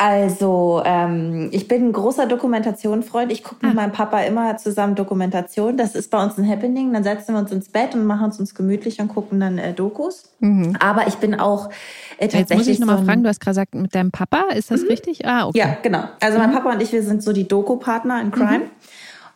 Also, 0.03 0.81
ähm, 0.87 1.51
ich 1.53 1.69
bin 1.69 1.89
ein 1.89 1.93
großer 1.93 2.25
Dokumentationfreund. 2.25 3.31
Ich 3.31 3.45
gucke 3.45 3.67
mit 3.67 3.77
ah. 3.77 3.83
meinem 3.83 3.93
Papa 3.93 4.21
immer 4.23 4.57
zusammen 4.57 4.95
Dokumentation. 4.95 5.77
Das 5.77 5.95
ist 5.95 6.11
bei 6.11 6.25
uns 6.25 6.39
ein 6.39 6.49
Happening. 6.49 6.91
Dann 6.95 7.05
setzen 7.05 7.35
wir 7.35 7.39
uns 7.39 7.53
ins 7.53 7.69
Bett 7.69 7.95
und 7.95 8.07
machen 8.07 8.31
es 8.31 8.41
uns 8.41 8.55
gemütlich 8.55 8.99
und 8.99 9.09
gucken 9.09 9.41
dann 9.41 9.59
äh, 9.59 9.75
Dokus. 9.75 10.33
Mhm. 10.39 10.75
Aber 10.81 11.07
ich 11.07 11.17
bin 11.17 11.39
auch 11.39 11.69
äh, 12.17 12.29
tatsächlich. 12.29 12.49
Jetzt 12.49 12.57
muss 12.57 12.67
ich 12.69 12.79
nochmal 12.79 12.97
so 12.97 13.05
fragen, 13.05 13.23
du 13.23 13.29
hast 13.29 13.41
gerade 13.41 13.51
gesagt, 13.51 13.75
mit 13.75 13.95
deinem 13.95 14.11
Papa, 14.11 14.45
ist 14.55 14.71
das 14.71 14.81
mhm. 14.81 14.89
richtig? 14.89 15.27
Ah, 15.27 15.49
okay. 15.49 15.59
Ja, 15.59 15.77
genau. 15.83 16.05
Also 16.21 16.39
mein 16.39 16.49
mhm. 16.49 16.55
Papa 16.55 16.73
und 16.73 16.81
ich, 16.81 16.93
wir 16.93 17.03
sind 17.03 17.23
so 17.23 17.35
die 17.35 17.47
Doku-Partner 17.47 18.23
in 18.23 18.31
Crime. 18.31 18.59
Mhm. 18.61 18.71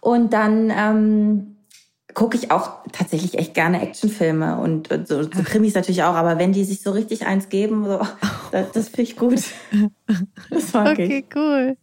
Und 0.01 0.33
dann 0.33 0.73
ähm, 0.75 1.57
gucke 2.15 2.39
ich 2.39 2.51
auch 2.51 2.71
tatsächlich 2.93 3.37
echt 3.37 3.53
gerne 3.53 3.83
Actionfilme 3.83 4.57
und, 4.59 4.91
und 4.91 5.09
so, 5.09 5.23
so 5.25 5.43
Krimis 5.45 5.75
natürlich 5.75 6.05
auch, 6.05 6.15
aber 6.15 6.39
wenn 6.39 6.53
die 6.53 6.65
sich 6.65 6.81
so 6.81 6.93
richtig 6.93 7.27
eins 7.27 7.49
geben, 7.49 7.85
so, 7.85 8.01
das, 8.55 8.71
das 8.73 8.89
finde 8.89 9.03
ich 9.03 9.17
gut. 9.17 9.43
Das 10.51 10.73
mag 10.73 10.93
okay, 10.93 11.25
ich. 11.29 11.37
Cool. 11.37 11.77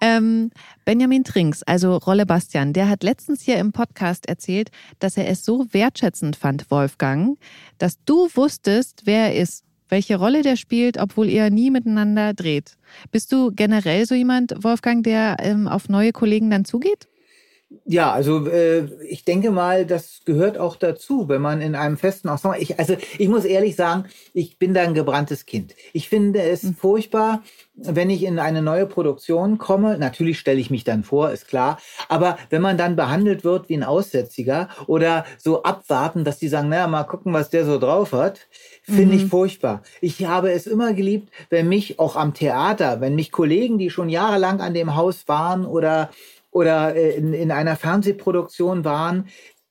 Ähm, 0.00 0.50
Benjamin 0.84 1.24
Trinks, 1.24 1.62
also 1.62 1.96
Rolle 1.96 2.26
Bastian, 2.26 2.72
der 2.72 2.88
hat 2.88 3.02
letztens 3.02 3.42
hier 3.42 3.56
im 3.56 3.72
Podcast 3.72 4.28
erzählt, 4.28 4.70
dass 4.98 5.16
er 5.16 5.28
es 5.28 5.44
so 5.44 5.66
wertschätzend 5.72 6.36
fand, 6.36 6.70
Wolfgang, 6.70 7.38
dass 7.78 7.96
du 8.04 8.28
wusstest, 8.34 9.02
wer 9.04 9.32
er 9.32 9.40
ist, 9.40 9.64
welche 9.88 10.16
Rolle 10.16 10.42
der 10.42 10.56
spielt, 10.56 10.98
obwohl 10.98 11.28
ihr 11.28 11.50
nie 11.50 11.70
miteinander 11.70 12.34
dreht. 12.34 12.76
Bist 13.10 13.32
du 13.32 13.50
generell 13.50 14.06
so 14.06 14.14
jemand, 14.14 14.54
Wolfgang, 14.62 15.02
der 15.02 15.36
ähm, 15.40 15.66
auf 15.66 15.88
neue 15.88 16.12
Kollegen 16.12 16.50
dann 16.50 16.64
zugeht? 16.64 17.08
Ja, 17.84 18.12
also 18.12 18.46
äh, 18.46 18.84
ich 19.08 19.24
denke 19.24 19.50
mal, 19.50 19.86
das 19.86 20.20
gehört 20.24 20.58
auch 20.58 20.76
dazu, 20.76 21.28
wenn 21.28 21.42
man 21.42 21.60
in 21.60 21.74
einem 21.74 21.96
festen 21.96 22.28
Ensemble. 22.28 22.60
Ich, 22.60 22.78
also 22.78 22.96
ich 23.18 23.28
muss 23.28 23.44
ehrlich 23.44 23.76
sagen, 23.76 24.04
ich 24.32 24.58
bin 24.58 24.74
da 24.74 24.82
ein 24.82 24.94
gebranntes 24.94 25.46
Kind. 25.46 25.74
Ich 25.92 26.08
finde 26.08 26.42
es 26.42 26.62
mhm. 26.62 26.74
furchtbar, 26.74 27.42
wenn 27.74 28.10
ich 28.10 28.22
in 28.22 28.38
eine 28.38 28.62
neue 28.62 28.86
Produktion 28.86 29.58
komme. 29.58 29.98
Natürlich 29.98 30.38
stelle 30.38 30.60
ich 30.60 30.70
mich 30.70 30.84
dann 30.84 31.04
vor, 31.04 31.30
ist 31.30 31.48
klar. 31.48 31.78
Aber 32.08 32.38
wenn 32.50 32.62
man 32.62 32.78
dann 32.78 32.96
behandelt 32.96 33.44
wird 33.44 33.68
wie 33.68 33.76
ein 33.76 33.84
Aussätziger 33.84 34.68
oder 34.86 35.24
so 35.38 35.62
abwarten, 35.62 36.24
dass 36.24 36.38
die 36.38 36.48
sagen, 36.48 36.68
naja, 36.68 36.86
mal 36.86 37.04
gucken, 37.04 37.32
was 37.32 37.50
der 37.50 37.64
so 37.64 37.78
drauf 37.78 38.12
hat, 38.12 38.40
finde 38.82 39.16
mhm. 39.16 39.20
ich 39.20 39.26
furchtbar. 39.26 39.82
Ich 40.00 40.24
habe 40.24 40.52
es 40.52 40.66
immer 40.66 40.92
geliebt, 40.92 41.30
wenn 41.50 41.68
mich 41.68 41.98
auch 41.98 42.16
am 42.16 42.34
Theater, 42.34 43.00
wenn 43.00 43.14
mich 43.14 43.32
Kollegen, 43.32 43.78
die 43.78 43.90
schon 43.90 44.08
jahrelang 44.08 44.60
an 44.60 44.74
dem 44.74 44.94
Haus 44.94 45.26
waren 45.26 45.66
oder 45.66 46.10
oder 46.54 46.94
äh, 46.94 47.10
in, 47.16 47.34
in 47.34 47.50
einer 47.50 47.76
Fernsehproduktion 47.76 48.84
waren, 48.84 49.28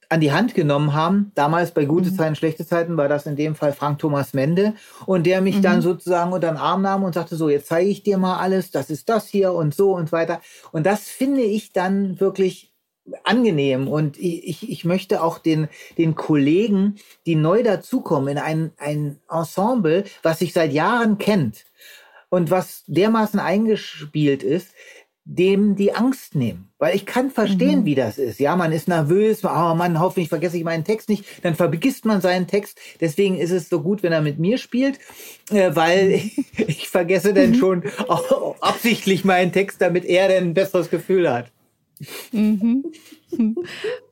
an 0.10 0.20
die 0.20 0.32
Hand 0.32 0.54
genommen 0.54 0.94
haben. 0.94 1.32
Damals 1.34 1.72
bei 1.72 1.86
Gute 1.86 2.12
mhm. 2.12 2.16
Zeiten, 2.16 2.36
Schlechte 2.36 2.68
Zeiten 2.68 2.98
war 2.98 3.08
das 3.08 3.26
in 3.26 3.36
dem 3.36 3.56
Fall 3.56 3.74
Frank 3.74 3.98
Thomas 3.98 4.34
Mende. 4.34 4.74
Und 5.08 5.26
der 5.26 5.42
mich 5.42 5.58
mhm. 5.58 5.62
dann 5.64 5.82
sozusagen 5.82 6.34
unter 6.34 6.50
den 6.50 6.58
Arm 6.58 6.84
nahm 6.84 7.04
und 7.04 7.14
sagte, 7.14 7.36
so, 7.36 7.50
jetzt 7.50 7.68
zeige 7.68 7.90
ich 7.90 8.04
dir 8.04 8.20
mal 8.20 8.38
alles, 8.38 8.70
das 8.70 8.92
ist 8.92 9.10
das 9.10 9.28
hier 9.28 9.54
und 9.54 9.74
so 9.74 9.96
und 9.96 10.12
weiter. 10.12 10.42
Und 10.72 10.86
das 10.86 11.08
finde 11.08 11.42
ich 11.42 11.72
dann 11.72 12.20
wirklich 12.20 12.74
angenehm. 13.24 13.88
Und 13.88 14.18
ich, 14.20 14.70
ich 14.70 14.86
möchte 14.86 15.24
auch 15.24 15.40
den, 15.40 15.70
den 15.98 16.16
Kollegen, 16.16 16.96
die 17.26 17.36
neu 17.36 17.64
dazukommen, 17.64 18.28
in 18.28 18.38
ein, 18.38 18.72
ein 18.78 19.20
Ensemble, 19.30 20.04
was 20.22 20.40
sich 20.40 20.54
seit 20.54 20.74
Jahren 20.74 21.18
kennt 21.18 21.66
und 22.30 22.52
was 22.52 22.84
dermaßen 22.88 23.40
eingespielt 23.40 24.44
ist, 24.44 24.74
dem 25.26 25.76
die 25.76 25.94
Angst 25.96 26.36
nehmen. 26.36 26.70
Weil 26.80 26.96
ich 26.96 27.06
kann 27.06 27.32
verstehen, 27.32 27.82
mhm. 27.82 27.86
wie 27.86 27.96
das 27.96 28.18
ist. 28.18 28.40
Ja, 28.40 28.56
man 28.56 28.72
ist 28.72 28.88
nervös, 28.88 29.44
oh 29.44 29.76
Mann, 29.76 30.00
hoffentlich 30.00 30.30
vergesse 30.30 30.58
ich 30.58 30.64
meinen 30.64 30.84
Text 30.84 31.08
nicht. 31.08 31.24
Dann 31.44 31.56
vergisst 31.56 32.06
man 32.06 32.20
seinen 32.20 32.48
Text. 32.48 32.78
Deswegen 33.00 33.38
ist 33.38 33.52
es 33.52 33.70
so 33.70 33.82
gut, 33.82 34.04
wenn 34.04 34.12
er 34.12 34.22
mit 34.22 34.38
mir 34.40 34.58
spielt, 34.58 35.00
äh, 35.50 35.74
weil 35.76 36.12
ich, 36.12 36.38
ich 36.68 36.90
vergesse 36.90 37.34
dann 37.34 37.52
mhm. 37.52 37.56
schon 37.56 37.84
absichtlich 38.60 39.24
meinen 39.24 39.52
Text, 39.52 39.82
damit 39.82 40.06
er 40.06 40.28
dann 40.28 40.50
ein 40.50 40.54
besseres 40.54 40.90
Gefühl 40.90 41.32
hat. 41.32 41.52
Mhm. 42.32 43.56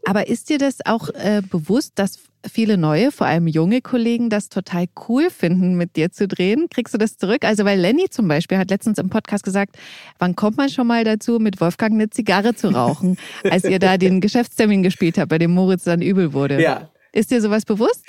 Aber 0.06 0.28
ist 0.28 0.50
dir 0.50 0.58
das 0.58 0.78
auch 0.84 1.10
äh, 1.10 1.44
bewusst, 1.48 1.94
dass 1.96 2.20
viele 2.50 2.78
neue, 2.78 3.12
vor 3.12 3.28
allem 3.28 3.48
junge 3.48 3.82
Kollegen 3.82 4.30
das 4.30 4.50
total 4.50 4.86
cool 5.08 5.30
finden, 5.30 5.76
mit 5.76 5.96
dir 5.96 6.12
zu 6.12 6.28
drehen? 6.28 6.68
Kriegst 6.70 6.94
du 6.94 6.98
das 6.98 7.18
zurück? 7.18 7.44
Also, 7.46 7.66
weil 7.66 7.80
Lenny 7.80 8.10
zum 8.10 8.28
Beispiel 8.28 8.58
hat 8.58 8.70
letztens 8.70 8.98
im 8.98 9.10
Podcast 9.10 9.44
gesagt, 9.44 9.78
wann 10.20 10.36
kommt 10.36 10.58
man 10.58 10.70
schon 10.70 10.88
mal 10.88 11.04
dazu, 11.04 11.40
mit 11.40 11.62
Wolfgang 11.62 11.94
eine 11.94 12.10
Zigarre 12.10 12.56
zu 12.56 12.70
rauchen, 12.70 13.18
als 13.44 13.64
ihr 13.64 13.80
da 13.80 13.98
den 13.98 14.22
Geschäftstermin 14.22 14.84
gespielt 14.84 15.18
habt, 15.18 15.30
bei 15.30 15.38
dem 15.38 15.52
Moritz 15.52 15.84
dann 15.84 16.02
übel 16.02 16.34
wurde? 16.34 16.62
Ja. 16.62 16.90
Ist 17.14 17.32
dir 17.32 17.42
sowas 17.42 17.66
bewusst? 17.66 18.06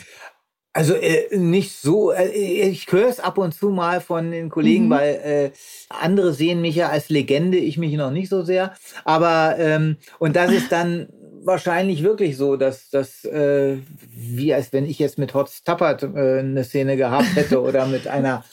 Also 0.74 0.94
äh, 0.94 1.36
nicht 1.36 1.72
so. 1.72 2.12
Äh, 2.12 2.28
ich 2.30 2.90
höre 2.90 3.08
es 3.08 3.20
ab 3.20 3.36
und 3.36 3.52
zu 3.52 3.68
mal 3.68 4.00
von 4.00 4.30
den 4.30 4.48
Kollegen, 4.48 4.86
mhm. 4.86 4.90
weil 4.90 5.14
äh, 5.14 5.50
andere 5.90 6.32
sehen 6.32 6.62
mich 6.62 6.76
ja 6.76 6.88
als 6.88 7.10
Legende, 7.10 7.58
ich 7.58 7.76
mich 7.76 7.94
noch 7.94 8.10
nicht 8.10 8.30
so 8.30 8.42
sehr. 8.42 8.72
Aber 9.04 9.56
ähm, 9.58 9.96
und 10.18 10.34
das 10.34 10.50
ist 10.50 10.72
dann 10.72 11.08
wahrscheinlich 11.44 12.02
wirklich 12.02 12.36
so, 12.36 12.56
dass 12.56 12.90
das 12.90 13.24
äh, 13.24 13.78
wie 14.08 14.54
als 14.54 14.72
wenn 14.72 14.86
ich 14.86 14.98
jetzt 14.98 15.18
mit 15.18 15.34
Hotz 15.34 15.62
Tappert 15.62 16.02
äh, 16.02 16.40
eine 16.40 16.64
Szene 16.64 16.96
gehabt 16.96 17.34
hätte 17.34 17.60
oder 17.60 17.86
mit 17.86 18.08
einer 18.08 18.44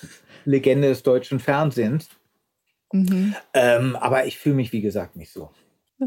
Legende 0.46 0.90
des 0.90 1.04
deutschen 1.04 1.40
Fernsehens. 1.40 2.10
Mhm. 2.92 3.36
Ähm, 3.54 3.96
aber 3.96 4.26
ich 4.26 4.38
fühle 4.38 4.56
mich 4.56 4.72
wie 4.72 4.82
gesagt 4.82 5.16
nicht 5.16 5.32
so. 5.32 5.50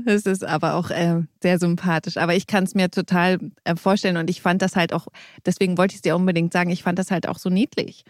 Es 0.06 0.24
ist 0.24 0.42
aber 0.42 0.74
auch 0.74 0.90
äh, 0.90 1.22
sehr 1.42 1.58
sympathisch. 1.58 2.16
Aber 2.16 2.34
ich 2.34 2.46
kann 2.46 2.64
es 2.64 2.74
mir 2.74 2.90
total 2.90 3.38
äh, 3.64 3.76
vorstellen 3.76 4.16
und 4.16 4.30
ich 4.30 4.40
fand 4.40 4.62
das 4.62 4.74
halt 4.74 4.92
auch, 4.92 5.08
deswegen 5.44 5.76
wollte 5.76 5.92
ich 5.92 5.96
es 5.96 6.02
dir 6.02 6.16
unbedingt 6.16 6.52
sagen, 6.52 6.70
ich 6.70 6.82
fand 6.82 6.98
das 6.98 7.10
halt 7.10 7.28
auch 7.28 7.38
so 7.38 7.50
niedlich. 7.50 8.04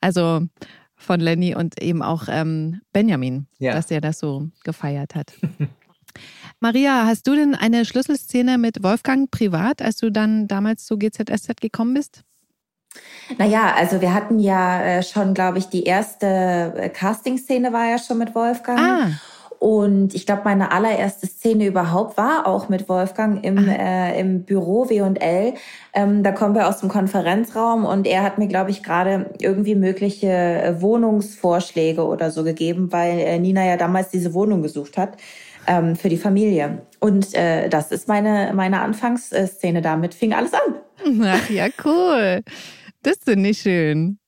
Also 0.00 0.42
von 0.96 1.20
Lenny 1.20 1.54
und 1.54 1.80
eben 1.80 2.02
auch 2.02 2.24
ähm, 2.28 2.80
Benjamin, 2.92 3.46
ja. 3.58 3.72
dass 3.72 3.90
er 3.90 4.00
das 4.00 4.18
so 4.18 4.48
gefeiert 4.64 5.14
hat. 5.14 5.32
Maria, 6.64 7.04
hast 7.04 7.26
du 7.26 7.34
denn 7.34 7.54
eine 7.54 7.84
Schlüsselszene 7.84 8.56
mit 8.56 8.82
Wolfgang 8.82 9.30
privat, 9.30 9.82
als 9.82 9.98
du 9.98 10.10
dann 10.10 10.48
damals 10.48 10.86
zu 10.86 10.96
GZSZ 10.96 11.60
gekommen 11.60 11.92
bist? 11.92 12.22
Naja, 13.36 13.74
also 13.76 14.00
wir 14.00 14.14
hatten 14.14 14.38
ja 14.38 14.82
äh, 14.82 15.02
schon, 15.02 15.34
glaube 15.34 15.58
ich, 15.58 15.66
die 15.66 15.84
erste 15.84 16.72
äh, 16.74 16.88
Casting-Szene 16.88 17.70
war 17.74 17.90
ja 17.90 17.98
schon 17.98 18.16
mit 18.16 18.34
Wolfgang. 18.34 18.80
Ah. 18.80 19.08
Und 19.58 20.14
ich 20.14 20.24
glaube, 20.24 20.40
meine 20.44 20.72
allererste 20.72 21.26
Szene 21.26 21.66
überhaupt 21.66 22.16
war 22.16 22.46
auch 22.46 22.70
mit 22.70 22.88
Wolfgang 22.88 23.44
im, 23.44 23.68
äh, 23.68 24.18
im 24.18 24.44
Büro 24.44 24.88
W&L. 24.88 25.54
Ähm, 25.92 26.22
da 26.22 26.32
kommen 26.32 26.54
wir 26.54 26.66
aus 26.66 26.80
dem 26.80 26.88
Konferenzraum 26.88 27.84
und 27.84 28.06
er 28.06 28.22
hat 28.22 28.38
mir, 28.38 28.48
glaube 28.48 28.70
ich, 28.70 28.82
gerade 28.82 29.34
irgendwie 29.38 29.74
mögliche 29.74 30.28
äh, 30.28 30.80
Wohnungsvorschläge 30.80 32.06
oder 32.06 32.30
so 32.30 32.42
gegeben, 32.42 32.90
weil 32.90 33.18
äh, 33.18 33.38
Nina 33.38 33.66
ja 33.66 33.76
damals 33.76 34.08
diese 34.08 34.32
Wohnung 34.32 34.62
gesucht 34.62 34.96
hat 34.96 35.18
ähm, 35.66 35.96
für 35.96 36.08
die 36.08 36.16
Familie. 36.16 36.82
Und 37.00 37.34
äh, 37.34 37.68
das 37.68 37.90
ist 37.92 38.08
meine, 38.08 38.52
meine 38.54 38.80
Anfangsszene. 38.80 39.82
Damit 39.82 40.14
fing 40.14 40.32
alles 40.32 40.52
an. 40.54 41.22
Ach 41.22 41.50
ja, 41.50 41.68
cool. 41.84 42.42
Das 43.02 43.18
finde 43.24 43.50
ich 43.50 43.58
schön. 43.58 44.18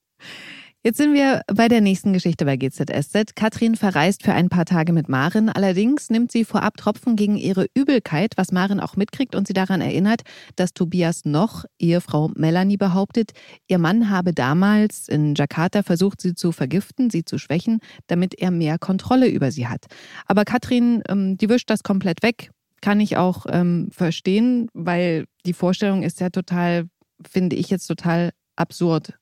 Jetzt 0.86 0.98
sind 0.98 1.14
wir 1.14 1.42
bei 1.52 1.66
der 1.66 1.80
nächsten 1.80 2.12
Geschichte 2.12 2.44
bei 2.44 2.56
GZSZ. 2.56 3.34
Katrin 3.34 3.74
verreist 3.74 4.22
für 4.22 4.34
ein 4.34 4.48
paar 4.48 4.64
Tage 4.64 4.92
mit 4.92 5.08
Maren. 5.08 5.48
Allerdings 5.48 6.10
nimmt 6.10 6.30
sie 6.30 6.44
vorab 6.44 6.76
Tropfen 6.76 7.16
gegen 7.16 7.36
ihre 7.36 7.66
Übelkeit, 7.74 8.34
was 8.36 8.52
Maren 8.52 8.78
auch 8.78 8.94
mitkriegt 8.94 9.34
und 9.34 9.48
sie 9.48 9.52
daran 9.52 9.80
erinnert, 9.80 10.22
dass 10.54 10.74
Tobias 10.74 11.24
noch, 11.24 11.64
Ehefrau 11.80 12.30
Melanie, 12.36 12.76
behauptet, 12.76 13.32
ihr 13.66 13.78
Mann 13.78 14.10
habe 14.10 14.32
damals 14.32 15.08
in 15.08 15.34
Jakarta 15.34 15.82
versucht, 15.82 16.20
sie 16.20 16.36
zu 16.36 16.52
vergiften, 16.52 17.10
sie 17.10 17.24
zu 17.24 17.36
schwächen, 17.36 17.80
damit 18.06 18.38
er 18.38 18.52
mehr 18.52 18.78
Kontrolle 18.78 19.26
über 19.26 19.50
sie 19.50 19.66
hat. 19.66 19.86
Aber 20.26 20.44
Katrin, 20.44 21.02
ähm, 21.08 21.36
die 21.36 21.48
wischt 21.48 21.68
das 21.68 21.82
komplett 21.82 22.22
weg. 22.22 22.52
Kann 22.80 23.00
ich 23.00 23.16
auch 23.16 23.46
ähm, 23.48 23.88
verstehen, 23.90 24.68
weil 24.72 25.24
die 25.46 25.52
Vorstellung 25.52 26.04
ist 26.04 26.20
ja 26.20 26.30
total, 26.30 26.84
finde 27.28 27.56
ich 27.56 27.70
jetzt 27.70 27.88
total 27.88 28.30
absurd 28.54 29.14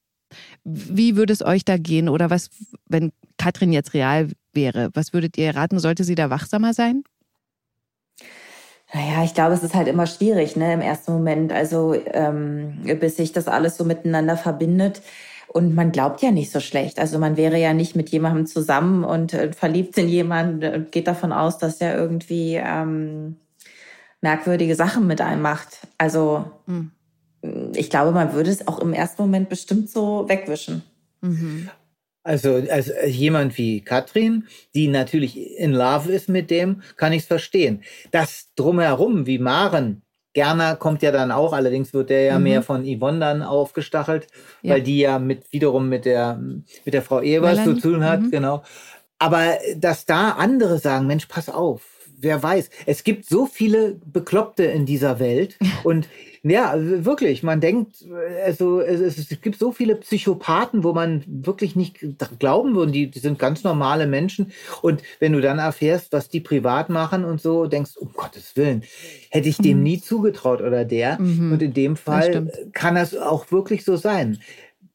wie 0.64 1.16
würde 1.16 1.32
es 1.32 1.42
euch 1.42 1.64
da 1.64 1.76
gehen? 1.76 2.08
Oder 2.08 2.30
was, 2.30 2.50
wenn 2.88 3.12
Katrin 3.38 3.72
jetzt 3.72 3.94
real 3.94 4.28
wäre, 4.52 4.90
was 4.94 5.12
würdet 5.12 5.36
ihr 5.38 5.54
raten? 5.54 5.78
Sollte 5.78 6.04
sie 6.04 6.14
da 6.14 6.30
wachsamer 6.30 6.74
sein? 6.74 7.04
Naja, 8.92 9.24
ich 9.24 9.34
glaube, 9.34 9.54
es 9.54 9.62
ist 9.64 9.74
halt 9.74 9.88
immer 9.88 10.06
schwierig, 10.06 10.54
ne, 10.54 10.72
im 10.72 10.80
ersten 10.80 11.12
Moment. 11.12 11.52
Also, 11.52 11.94
ähm, 12.12 12.82
bis 13.00 13.16
sich 13.16 13.32
das 13.32 13.48
alles 13.48 13.76
so 13.76 13.84
miteinander 13.84 14.36
verbindet. 14.36 15.02
Und 15.48 15.74
man 15.74 15.92
glaubt 15.92 16.20
ja 16.22 16.30
nicht 16.30 16.50
so 16.50 16.58
schlecht. 16.58 16.98
Also 16.98 17.18
man 17.18 17.36
wäre 17.36 17.58
ja 17.58 17.74
nicht 17.74 17.94
mit 17.94 18.08
jemandem 18.10 18.46
zusammen 18.46 19.04
und 19.04 19.34
äh, 19.34 19.52
verliebt 19.52 19.96
in 19.98 20.08
jemanden 20.08 20.74
und 20.74 20.92
geht 20.92 21.06
davon 21.06 21.32
aus, 21.32 21.58
dass 21.58 21.80
er 21.80 21.96
irgendwie 21.96 22.56
ähm, 22.56 23.36
merkwürdige 24.20 24.74
Sachen 24.74 25.06
mit 25.06 25.20
einem 25.20 25.42
macht. 25.42 25.86
Also 25.96 26.44
mhm 26.66 26.90
ich 27.74 27.90
glaube, 27.90 28.12
man 28.12 28.32
würde 28.32 28.50
es 28.50 28.66
auch 28.66 28.78
im 28.78 28.92
ersten 28.92 29.22
Moment 29.22 29.48
bestimmt 29.48 29.90
so 29.90 30.28
wegwischen. 30.28 30.82
Mhm. 31.20 31.68
Also 32.22 32.54
als 32.70 32.90
jemand 33.06 33.58
wie 33.58 33.82
Katrin, 33.82 34.46
die 34.74 34.88
natürlich 34.88 35.58
in 35.58 35.72
Love 35.72 36.10
ist 36.10 36.28
mit 36.30 36.50
dem, 36.50 36.80
kann 36.96 37.12
ich 37.12 37.22
es 37.22 37.28
verstehen. 37.28 37.82
Das 38.12 38.48
drumherum, 38.56 39.26
wie 39.26 39.38
Maren, 39.38 40.02
Gerner 40.32 40.74
kommt 40.76 41.02
ja 41.02 41.12
dann 41.12 41.30
auch, 41.30 41.52
allerdings 41.52 41.92
wird 41.92 42.10
der 42.10 42.22
ja 42.22 42.38
mhm. 42.38 42.44
mehr 42.44 42.62
von 42.62 42.84
Yvonne 42.84 43.20
dann 43.20 43.42
aufgestachelt, 43.42 44.26
ja. 44.62 44.74
weil 44.74 44.82
die 44.82 44.98
ja 44.98 45.18
mit 45.18 45.52
wiederum 45.52 45.88
mit 45.88 46.06
der 46.06 46.40
mit 46.84 46.94
der 46.94 47.02
Frau 47.02 47.20
Evers 47.20 47.62
zu 47.62 47.74
tun 47.74 48.04
hat, 48.04 48.22
mhm. 48.22 48.30
genau. 48.30 48.62
Aber 49.18 49.58
dass 49.76 50.06
da 50.06 50.30
andere 50.30 50.78
sagen, 50.78 51.06
Mensch, 51.06 51.26
pass 51.26 51.48
auf, 51.48 51.82
wer 52.18 52.42
weiß. 52.42 52.70
Es 52.86 53.04
gibt 53.04 53.26
so 53.26 53.46
viele 53.46 54.00
Bekloppte 54.04 54.64
in 54.64 54.86
dieser 54.86 55.20
Welt 55.20 55.56
und 55.84 56.08
ja, 56.46 56.74
wirklich, 56.76 57.42
man 57.42 57.62
denkt, 57.62 58.04
also 58.44 58.80
es, 58.80 59.00
es, 59.00 59.40
gibt 59.40 59.58
so 59.58 59.72
viele 59.72 59.96
Psychopathen, 59.96 60.84
wo 60.84 60.92
man 60.92 61.24
wirklich 61.26 61.74
nicht 61.74 62.00
glauben 62.38 62.76
würde, 62.76 62.92
die, 62.92 63.10
die 63.10 63.18
sind 63.18 63.38
ganz 63.38 63.64
normale 63.64 64.06
Menschen 64.06 64.52
und 64.82 65.02
wenn 65.20 65.32
du 65.32 65.40
dann 65.40 65.58
erfährst, 65.58 66.12
was 66.12 66.28
die 66.28 66.40
privat 66.40 66.90
machen 66.90 67.24
und 67.24 67.40
so, 67.40 67.66
denkst, 67.66 67.96
um 67.96 68.12
Gottes 68.12 68.56
Willen, 68.56 68.82
hätte 69.30 69.48
ich 69.48 69.56
dem 69.56 69.78
mhm. 69.78 69.84
nie 69.84 70.00
zugetraut 70.02 70.60
oder 70.60 70.84
der 70.84 71.18
mhm. 71.18 71.52
und 71.52 71.62
in 71.62 71.72
dem 71.72 71.96
Fall 71.96 72.30
das 72.30 72.72
kann 72.72 72.94
das 72.94 73.16
auch 73.16 73.50
wirklich 73.50 73.82
so 73.84 73.96
sein 73.96 74.38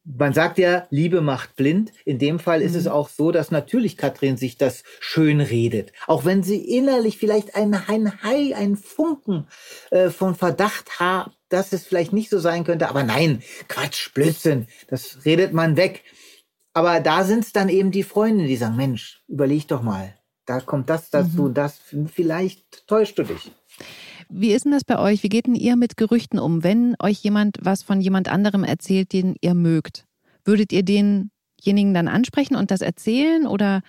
man 0.04 0.32
sagt 0.32 0.58
ja, 0.58 0.86
Liebe 0.90 1.20
macht 1.20 1.56
blind. 1.56 1.92
In 2.04 2.18
dem 2.18 2.38
Fall 2.38 2.62
ist 2.62 2.72
mhm. 2.72 2.78
es 2.78 2.86
auch 2.88 3.08
so, 3.08 3.30
dass 3.30 3.50
natürlich 3.50 3.96
Katrin 3.96 4.36
sich 4.36 4.56
das 4.56 4.82
schön 4.98 5.40
redet. 5.40 5.92
Auch 6.06 6.24
wenn 6.24 6.42
sie 6.42 6.56
innerlich 6.56 7.18
vielleicht 7.18 7.54
ein, 7.54 7.74
ein 7.74 8.22
Hai, 8.22 8.56
ein 8.56 8.76
Funken 8.76 9.46
äh, 9.90 10.10
von 10.10 10.34
Verdacht 10.34 10.98
hat, 10.98 11.30
dass 11.50 11.72
es 11.72 11.86
vielleicht 11.86 12.12
nicht 12.12 12.30
so 12.30 12.38
sein 12.38 12.64
könnte. 12.64 12.88
Aber 12.88 13.02
nein, 13.02 13.42
Quatsch, 13.68 14.14
Blödsinn, 14.14 14.66
das 14.88 15.24
redet 15.26 15.52
man 15.52 15.76
weg. 15.76 16.02
Aber 16.72 17.00
da 17.00 17.24
sind 17.24 17.44
es 17.44 17.52
dann 17.52 17.68
eben 17.68 17.90
die 17.90 18.04
Freunde, 18.04 18.46
die 18.46 18.56
sagen, 18.56 18.76
Mensch, 18.76 19.22
überleg 19.28 19.68
doch 19.68 19.82
mal. 19.82 20.14
Da 20.46 20.60
kommt 20.60 20.88
das 20.88 21.10
dazu, 21.10 21.42
mhm. 21.42 21.54
das, 21.54 21.80
vielleicht 22.12 22.86
täuschst 22.86 23.18
du 23.18 23.24
dich. 23.24 23.52
Wie 24.28 24.52
ist 24.52 24.64
denn 24.64 24.72
das 24.72 24.84
bei 24.84 24.98
euch? 24.98 25.22
Wie 25.22 25.28
geht 25.28 25.46
denn 25.46 25.56
ihr 25.56 25.76
mit 25.76 25.96
Gerüchten 25.96 26.38
um? 26.38 26.62
Wenn 26.62 26.94
euch 27.02 27.18
jemand 27.18 27.58
was 27.60 27.82
von 27.82 28.00
jemand 28.00 28.28
anderem 28.28 28.62
erzählt, 28.62 29.12
den 29.12 29.34
ihr 29.40 29.54
mögt, 29.54 30.06
würdet 30.44 30.72
ihr 30.72 30.84
denjenigen 30.84 31.94
dann 31.94 32.08
ansprechen 32.08 32.54
und 32.54 32.70
das 32.70 32.80
erzählen 32.80 33.46
oder? 33.46 33.82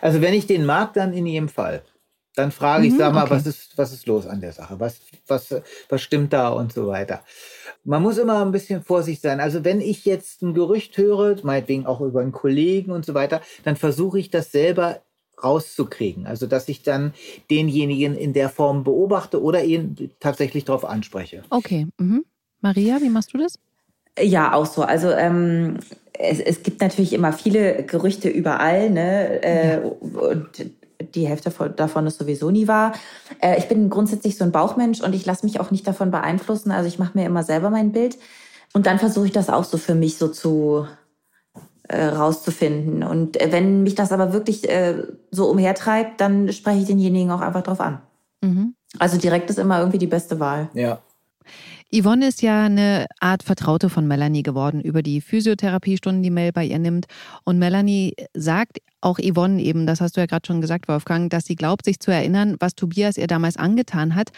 Also 0.00 0.22
wenn 0.22 0.32
ich 0.32 0.46
den 0.46 0.64
mag, 0.64 0.94
dann 0.94 1.12
in 1.12 1.26
jedem 1.26 1.48
Fall. 1.50 1.82
Dann 2.34 2.50
frage 2.50 2.86
ich, 2.86 2.94
mhm, 2.94 2.98
sag 2.98 3.12
mal, 3.12 3.24
okay. 3.24 3.34
was 3.34 3.46
ist, 3.46 3.76
was 3.76 3.92
ist 3.92 4.06
los 4.06 4.26
an 4.26 4.40
der 4.40 4.52
Sache? 4.52 4.80
Was, 4.80 5.00
was, 5.26 5.54
was 5.88 6.00
stimmt 6.00 6.32
da 6.32 6.48
und 6.48 6.72
so 6.72 6.86
weiter. 6.86 7.22
Man 7.84 8.02
muss 8.02 8.16
immer 8.16 8.42
ein 8.42 8.52
bisschen 8.52 8.82
vorsichtig 8.82 9.20
sein. 9.22 9.40
Also 9.40 9.64
wenn 9.64 9.80
ich 9.80 10.04
jetzt 10.04 10.42
ein 10.42 10.54
Gerücht 10.54 10.96
höre, 10.96 11.36
meinetwegen 11.42 11.84
auch 11.84 12.00
über 12.00 12.20
einen 12.20 12.32
Kollegen 12.32 12.92
und 12.92 13.04
so 13.04 13.12
weiter, 13.12 13.42
dann 13.64 13.76
versuche 13.76 14.18
ich 14.18 14.30
das 14.30 14.50
selber 14.50 15.02
rauszukriegen. 15.42 16.26
Also 16.26 16.46
dass 16.46 16.68
ich 16.68 16.82
dann 16.82 17.12
denjenigen 17.50 18.16
in 18.16 18.32
der 18.32 18.48
Form 18.48 18.84
beobachte 18.84 19.42
oder 19.42 19.64
ihn 19.64 20.10
tatsächlich 20.20 20.64
darauf 20.64 20.84
anspreche. 20.84 21.42
Okay. 21.50 21.86
Mhm. 21.98 22.24
Maria, 22.60 23.00
wie 23.02 23.10
machst 23.10 23.34
du 23.34 23.38
das? 23.38 23.58
Ja, 24.18 24.54
auch 24.54 24.66
so. 24.66 24.82
Also 24.82 25.10
ähm, 25.10 25.78
es, 26.18 26.40
es 26.40 26.62
gibt 26.62 26.80
natürlich 26.80 27.12
immer 27.12 27.32
viele 27.32 27.84
Gerüchte 27.84 28.28
überall, 28.28 28.90
ne? 28.90 29.42
Äh, 29.42 29.74
ja. 29.74 29.78
Und 29.80 30.48
die 31.02 31.26
Hälfte 31.26 31.50
davon 31.76 32.06
ist 32.06 32.18
sowieso 32.18 32.50
nie 32.50 32.68
wahr. 32.68 32.92
Äh, 33.40 33.58
ich 33.58 33.68
bin 33.68 33.90
grundsätzlich 33.90 34.36
so 34.36 34.44
ein 34.44 34.52
Bauchmensch 34.52 35.00
und 35.00 35.14
ich 35.14 35.26
lasse 35.26 35.46
mich 35.46 35.60
auch 35.60 35.70
nicht 35.70 35.86
davon 35.86 36.10
beeinflussen. 36.10 36.70
Also 36.70 36.88
ich 36.88 36.98
mache 36.98 37.16
mir 37.18 37.26
immer 37.26 37.42
selber 37.42 37.70
mein 37.70 37.92
Bild 37.92 38.18
und 38.72 38.86
dann 38.86 38.98
versuche 38.98 39.26
ich 39.26 39.32
das 39.32 39.50
auch 39.50 39.64
so 39.64 39.78
für 39.78 39.94
mich 39.94 40.16
so 40.16 40.28
zu 40.28 40.86
äh, 41.88 42.06
rauszufinden. 42.06 43.02
Und 43.02 43.40
äh, 43.40 43.52
wenn 43.52 43.82
mich 43.82 43.94
das 43.94 44.12
aber 44.12 44.32
wirklich 44.32 44.68
äh, 44.68 45.02
so 45.30 45.50
umhertreibt, 45.50 46.20
dann 46.20 46.52
spreche 46.52 46.80
ich 46.80 46.86
denjenigen 46.86 47.30
auch 47.30 47.40
einfach 47.40 47.62
drauf 47.62 47.80
an. 47.80 48.00
Mhm. 48.40 48.74
Also 48.98 49.18
direkt 49.18 49.50
ist 49.50 49.58
immer 49.58 49.78
irgendwie 49.78 49.98
die 49.98 50.06
beste 50.06 50.40
Wahl. 50.40 50.68
Ja. 50.74 51.00
Yvonne 51.94 52.28
ist 52.28 52.40
ja 52.40 52.64
eine 52.64 53.04
Art 53.20 53.42
Vertraute 53.42 53.90
von 53.90 54.08
Melanie 54.08 54.42
geworden 54.42 54.80
über 54.80 55.02
die 55.02 55.20
Physiotherapiestunden, 55.20 56.22
die 56.22 56.30
Mel 56.30 56.50
bei 56.50 56.64
ihr 56.64 56.78
nimmt. 56.78 57.04
Und 57.44 57.58
Melanie 57.58 58.14
sagt 58.32 58.78
auch 59.02 59.18
Yvonne 59.18 59.60
eben, 59.60 59.86
das 59.86 60.00
hast 60.00 60.16
du 60.16 60.20
ja 60.20 60.26
gerade 60.26 60.46
schon 60.46 60.62
gesagt, 60.62 60.88
Wolfgang, 60.88 61.28
dass 61.28 61.44
sie 61.44 61.56
glaubt, 61.56 61.84
sich 61.84 62.00
zu 62.00 62.10
erinnern, 62.10 62.56
was 62.60 62.74
Tobias 62.74 63.18
ihr 63.18 63.26
damals 63.26 63.58
angetan 63.58 64.14
hat. 64.14 64.30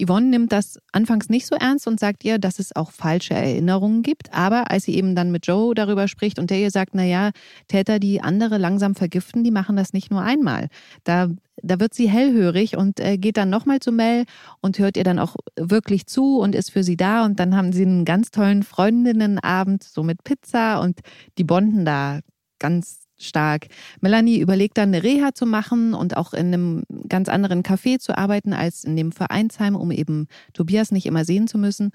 Yvonne 0.00 0.28
nimmt 0.28 0.52
das 0.52 0.78
anfangs 0.92 1.28
nicht 1.28 1.46
so 1.46 1.54
ernst 1.56 1.86
und 1.86 2.00
sagt 2.00 2.24
ihr, 2.24 2.38
dass 2.38 2.58
es 2.58 2.74
auch 2.74 2.92
falsche 2.92 3.34
Erinnerungen 3.34 4.02
gibt. 4.02 4.32
Aber 4.32 4.70
als 4.70 4.84
sie 4.84 4.94
eben 4.94 5.14
dann 5.14 5.32
mit 5.32 5.46
Joe 5.46 5.74
darüber 5.74 6.08
spricht 6.08 6.38
und 6.38 6.48
der 6.48 6.60
ihr 6.60 6.70
sagt, 6.70 6.94
na 6.94 7.04
ja, 7.04 7.30
Täter, 7.68 7.98
die 7.98 8.22
andere 8.22 8.56
langsam 8.56 8.94
vergiften, 8.94 9.44
die 9.44 9.50
machen 9.50 9.76
das 9.76 9.92
nicht 9.92 10.10
nur 10.10 10.22
einmal. 10.22 10.68
Da, 11.04 11.28
da 11.62 11.78
wird 11.80 11.92
sie 11.92 12.08
hellhörig 12.08 12.76
und 12.76 13.00
äh, 13.00 13.18
geht 13.18 13.36
dann 13.36 13.50
nochmal 13.50 13.80
zu 13.80 13.92
Mel 13.92 14.24
und 14.60 14.78
hört 14.78 14.96
ihr 14.96 15.04
dann 15.04 15.18
auch 15.18 15.36
wirklich 15.58 16.06
zu 16.06 16.38
und 16.38 16.54
ist 16.54 16.70
für 16.70 16.84
sie 16.84 16.96
da. 17.02 17.24
Und 17.24 17.40
dann 17.40 17.56
haben 17.56 17.72
sie 17.72 17.82
einen 17.82 18.04
ganz 18.04 18.30
tollen 18.30 18.62
Freundinnenabend, 18.62 19.82
so 19.82 20.02
mit 20.02 20.24
Pizza 20.24 20.80
und 20.80 21.00
die 21.38 21.44
bonden 21.44 21.84
da 21.84 22.20
ganz 22.58 23.02
stark. 23.18 23.66
Melanie 24.00 24.38
überlegt 24.38 24.78
dann 24.78 24.88
eine 24.88 25.02
Reha 25.02 25.34
zu 25.34 25.46
machen 25.46 25.94
und 25.94 26.16
auch 26.16 26.32
in 26.32 26.46
einem 26.46 26.82
ganz 27.08 27.28
anderen 27.28 27.62
Café 27.62 27.98
zu 27.98 28.16
arbeiten 28.16 28.52
als 28.52 28.84
in 28.84 28.96
dem 28.96 29.12
Vereinsheim, 29.12 29.76
um 29.76 29.90
eben 29.90 30.26
Tobias 30.52 30.90
nicht 30.90 31.06
immer 31.06 31.24
sehen 31.24 31.46
zu 31.46 31.58
müssen. 31.58 31.90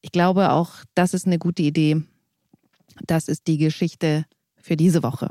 Ich 0.00 0.12
glaube 0.12 0.52
auch, 0.52 0.72
das 0.94 1.14
ist 1.14 1.26
eine 1.26 1.38
gute 1.38 1.62
Idee. 1.62 2.02
Das 3.06 3.28
ist 3.28 3.46
die 3.46 3.58
Geschichte 3.58 4.24
für 4.60 4.76
diese 4.76 5.02
Woche. 5.02 5.30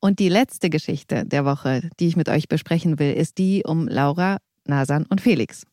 Und 0.00 0.18
die 0.18 0.28
letzte 0.28 0.70
Geschichte 0.70 1.24
der 1.24 1.44
Woche, 1.44 1.88
die 2.00 2.08
ich 2.08 2.16
mit 2.16 2.28
euch 2.28 2.48
besprechen 2.48 2.98
will, 2.98 3.12
ist 3.12 3.38
die 3.38 3.62
um 3.64 3.86
Laura, 3.86 4.38
Nasan 4.66 5.06
und 5.06 5.20
Felix. 5.20 5.64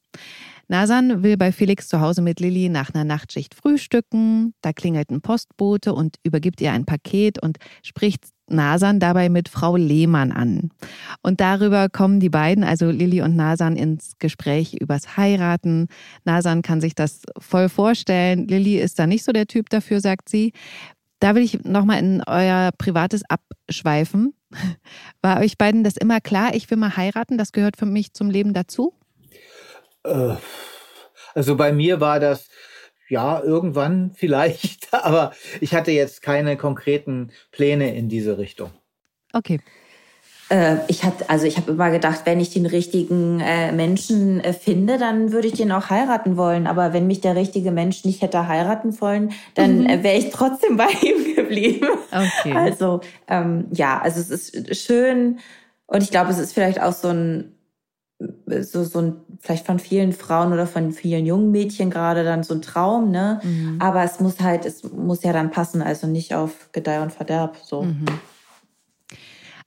Nasan 0.71 1.21
will 1.21 1.35
bei 1.35 1.51
Felix 1.51 1.89
zu 1.89 1.99
Hause 1.99 2.21
mit 2.21 2.39
Lilly 2.39 2.69
nach 2.69 2.93
einer 2.93 3.03
Nachtschicht 3.03 3.55
frühstücken. 3.55 4.53
Da 4.61 4.71
klingelt 4.71 5.11
ein 5.11 5.19
Postbote 5.19 5.93
und 5.93 6.15
übergibt 6.23 6.61
ihr 6.61 6.71
ein 6.71 6.85
Paket 6.85 7.43
und 7.43 7.57
spricht 7.83 8.29
Nasan 8.47 9.01
dabei 9.01 9.27
mit 9.27 9.49
Frau 9.49 9.75
Lehmann 9.75 10.31
an. 10.31 10.69
Und 11.21 11.41
darüber 11.41 11.89
kommen 11.89 12.21
die 12.21 12.29
beiden, 12.29 12.63
also 12.63 12.89
Lilly 12.89 13.21
und 13.21 13.35
Nasan, 13.35 13.75
ins 13.75 14.13
Gespräch 14.17 14.75
übers 14.75 15.17
Heiraten. 15.17 15.87
Nasan 16.23 16.61
kann 16.61 16.79
sich 16.79 16.95
das 16.95 17.23
voll 17.37 17.67
vorstellen. 17.67 18.47
Lilly 18.47 18.77
ist 18.77 18.97
da 18.97 19.07
nicht 19.07 19.25
so 19.25 19.33
der 19.33 19.47
Typ 19.47 19.69
dafür, 19.69 19.99
sagt 19.99 20.29
sie. 20.29 20.53
Da 21.19 21.35
will 21.35 21.43
ich 21.43 21.65
nochmal 21.65 21.99
in 21.99 22.23
euer 22.25 22.71
Privates 22.77 23.23
abschweifen. 23.27 24.35
War 25.21 25.41
euch 25.41 25.57
beiden 25.57 25.83
das 25.83 25.97
immer 25.97 26.21
klar, 26.21 26.55
ich 26.55 26.71
will 26.71 26.77
mal 26.77 26.95
heiraten? 26.95 27.37
Das 27.37 27.51
gehört 27.51 27.75
für 27.75 27.85
mich 27.85 28.13
zum 28.13 28.29
Leben 28.29 28.53
dazu? 28.53 28.93
Äh, 30.03 30.35
also 31.33 31.55
bei 31.55 31.71
mir 31.71 31.99
war 31.99 32.19
das 32.19 32.49
ja, 33.11 33.41
irgendwann 33.41 34.11
vielleicht, 34.15 34.93
aber 34.93 35.33
ich 35.59 35.73
hatte 35.73 35.91
jetzt 35.91 36.21
keine 36.21 36.57
konkreten 36.57 37.31
Pläne 37.51 37.93
in 37.93 38.09
diese 38.09 38.37
Richtung. 38.37 38.71
Okay. 39.33 39.59
Äh, 40.49 40.77
ich 40.87 41.03
hatte, 41.03 41.29
also 41.29 41.45
ich 41.45 41.57
habe 41.57 41.71
immer 41.71 41.91
gedacht, 41.91 42.21
wenn 42.25 42.39
ich 42.39 42.51
den 42.51 42.65
richtigen 42.65 43.41
äh, 43.41 43.71
Menschen 43.73 44.41
finde, 44.59 44.97
dann 44.97 45.31
würde 45.31 45.47
ich 45.47 45.53
den 45.53 45.71
auch 45.71 45.89
heiraten 45.89 46.37
wollen. 46.37 46.67
Aber 46.67 46.93
wenn 46.93 47.07
mich 47.07 47.21
der 47.21 47.35
richtige 47.35 47.71
Mensch 47.71 48.05
nicht 48.05 48.21
hätte 48.21 48.47
heiraten 48.47 48.99
wollen, 49.01 49.33
dann 49.55 49.83
mhm. 49.83 50.03
Wäre 50.03 50.17
ich 50.17 50.29
trotzdem 50.31 50.77
bei 50.77 50.89
ihm 51.01 51.35
geblieben. 51.35 51.87
Okay. 52.11 52.53
Also 52.53 53.01
ähm, 53.27 53.67
ja, 53.71 53.99
also 54.01 54.19
es 54.19 54.49
ist 54.49 54.85
schön 54.85 55.39
und 55.85 56.01
ich 56.01 56.11
glaube, 56.11 56.31
es 56.31 56.39
ist 56.39 56.53
vielleicht 56.53 56.81
auch 56.81 56.93
so 56.93 57.09
ein 57.09 57.57
so, 58.61 58.83
so 58.83 58.99
ein, 58.99 59.15
vielleicht 59.39 59.65
von 59.65 59.79
vielen 59.79 60.13
Frauen 60.13 60.53
oder 60.53 60.67
von 60.67 60.91
vielen 60.91 61.25
jungen 61.25 61.51
Mädchen 61.51 61.89
gerade 61.89 62.23
dann 62.23 62.43
so 62.43 62.53
ein 62.53 62.61
Traum, 62.61 63.11
ne? 63.11 63.39
Mhm. 63.43 63.77
Aber 63.79 64.03
es 64.03 64.19
muss 64.19 64.39
halt, 64.39 64.65
es 64.65 64.83
muss 64.83 65.23
ja 65.23 65.33
dann 65.33 65.51
passen, 65.51 65.81
also 65.81 66.07
nicht 66.07 66.33
auf 66.33 66.69
Gedeih 66.71 67.01
und 67.01 67.11
Verderb, 67.11 67.57
so. 67.63 67.83
Mhm. 67.83 68.05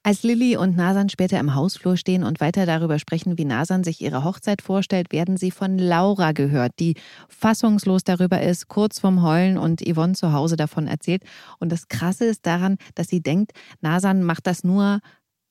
Als 0.07 0.23
Lilly 0.23 0.59
und 0.59 0.77
Nasan 0.77 1.09
später 1.09 1.41
im 1.41 1.55
Hausflur 1.55 1.97
stehen 1.97 2.25
und 2.25 2.39
weiter 2.39 2.67
darüber 2.67 2.99
sprechen, 2.99 3.39
wie 3.39 3.47
Nasan 3.47 3.85
sich 3.85 4.03
ihre 4.03 4.23
Hochzeit 4.23 4.61
vorstellt, 4.61 5.13
werden 5.13 5.39
sie 5.39 5.51
von 5.51 5.79
Laura 5.79 6.33
gehört, 6.33 6.73
die 6.79 6.97
fassungslos 7.31 8.05
darüber 8.05 8.43
ist, 8.43 8.69
kurz 8.69 8.99
vorm 8.99 9.23
Heulen 9.23 9.57
und 9.57 9.81
Yvonne 9.81 10.13
zu 10.13 10.35
Hause 10.35 10.57
davon 10.57 10.89
erzählt. 10.89 11.23
Und 11.59 11.73
das 11.73 11.89
Krasse 11.89 12.27
ist 12.27 12.45
daran, 12.45 12.77
dass 12.95 13.09
sie 13.09 13.23
denkt, 13.23 13.53
Nasan 13.81 14.23
macht 14.23 14.47
das 14.47 14.63
nur, 14.63 15.01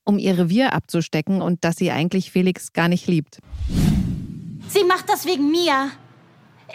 um 0.04 0.18
ihr 0.18 0.38
Revier 0.38 0.72
abzustecken 0.72 1.42
und 1.42 1.64
dass 1.64 1.76
sie 1.76 1.90
eigentlich 1.90 2.30
Felix 2.30 2.72
gar 2.72 2.88
nicht 2.88 3.06
liebt. 3.06 3.38
Sie 4.68 4.84
macht 4.84 5.08
das 5.08 5.26
wegen 5.26 5.50
mir. 5.50 5.90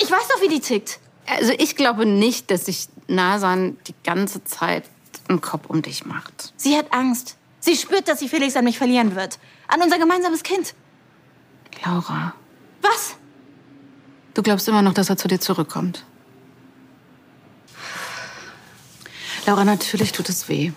Ich 0.01 0.09
weiß 0.09 0.27
doch, 0.29 0.41
wie 0.41 0.49
die 0.49 0.59
tickt. 0.59 0.99
Also 1.27 1.53
ich 1.57 1.75
glaube 1.75 2.05
nicht, 2.05 2.51
dass 2.51 2.65
sich 2.65 2.87
Nasan 3.07 3.77
die 3.87 3.95
ganze 4.03 4.43
Zeit 4.43 4.83
einen 5.27 5.41
Kopf 5.41 5.67
um 5.67 5.81
dich 5.81 6.05
macht. 6.05 6.53
Sie 6.57 6.75
hat 6.75 6.91
Angst. 6.91 7.37
Sie 7.59 7.75
spürt, 7.75 8.07
dass 8.07 8.19
sie 8.19 8.29
Felix 8.29 8.55
an 8.55 8.63
mich 8.63 8.77
verlieren 8.77 9.15
wird. 9.15 9.37
An 9.67 9.81
unser 9.81 9.99
gemeinsames 9.99 10.43
Kind. 10.43 10.73
Laura. 11.85 12.33
Was? 12.81 13.15
Du 14.33 14.41
glaubst 14.41 14.67
immer 14.67 14.81
noch, 14.81 14.93
dass 14.93 15.09
er 15.09 15.17
zu 15.17 15.27
dir 15.27 15.39
zurückkommt. 15.39 16.05
Laura, 19.45 19.65
natürlich 19.65 20.11
tut 20.11 20.29
es 20.29 20.47
weh. 20.47 20.71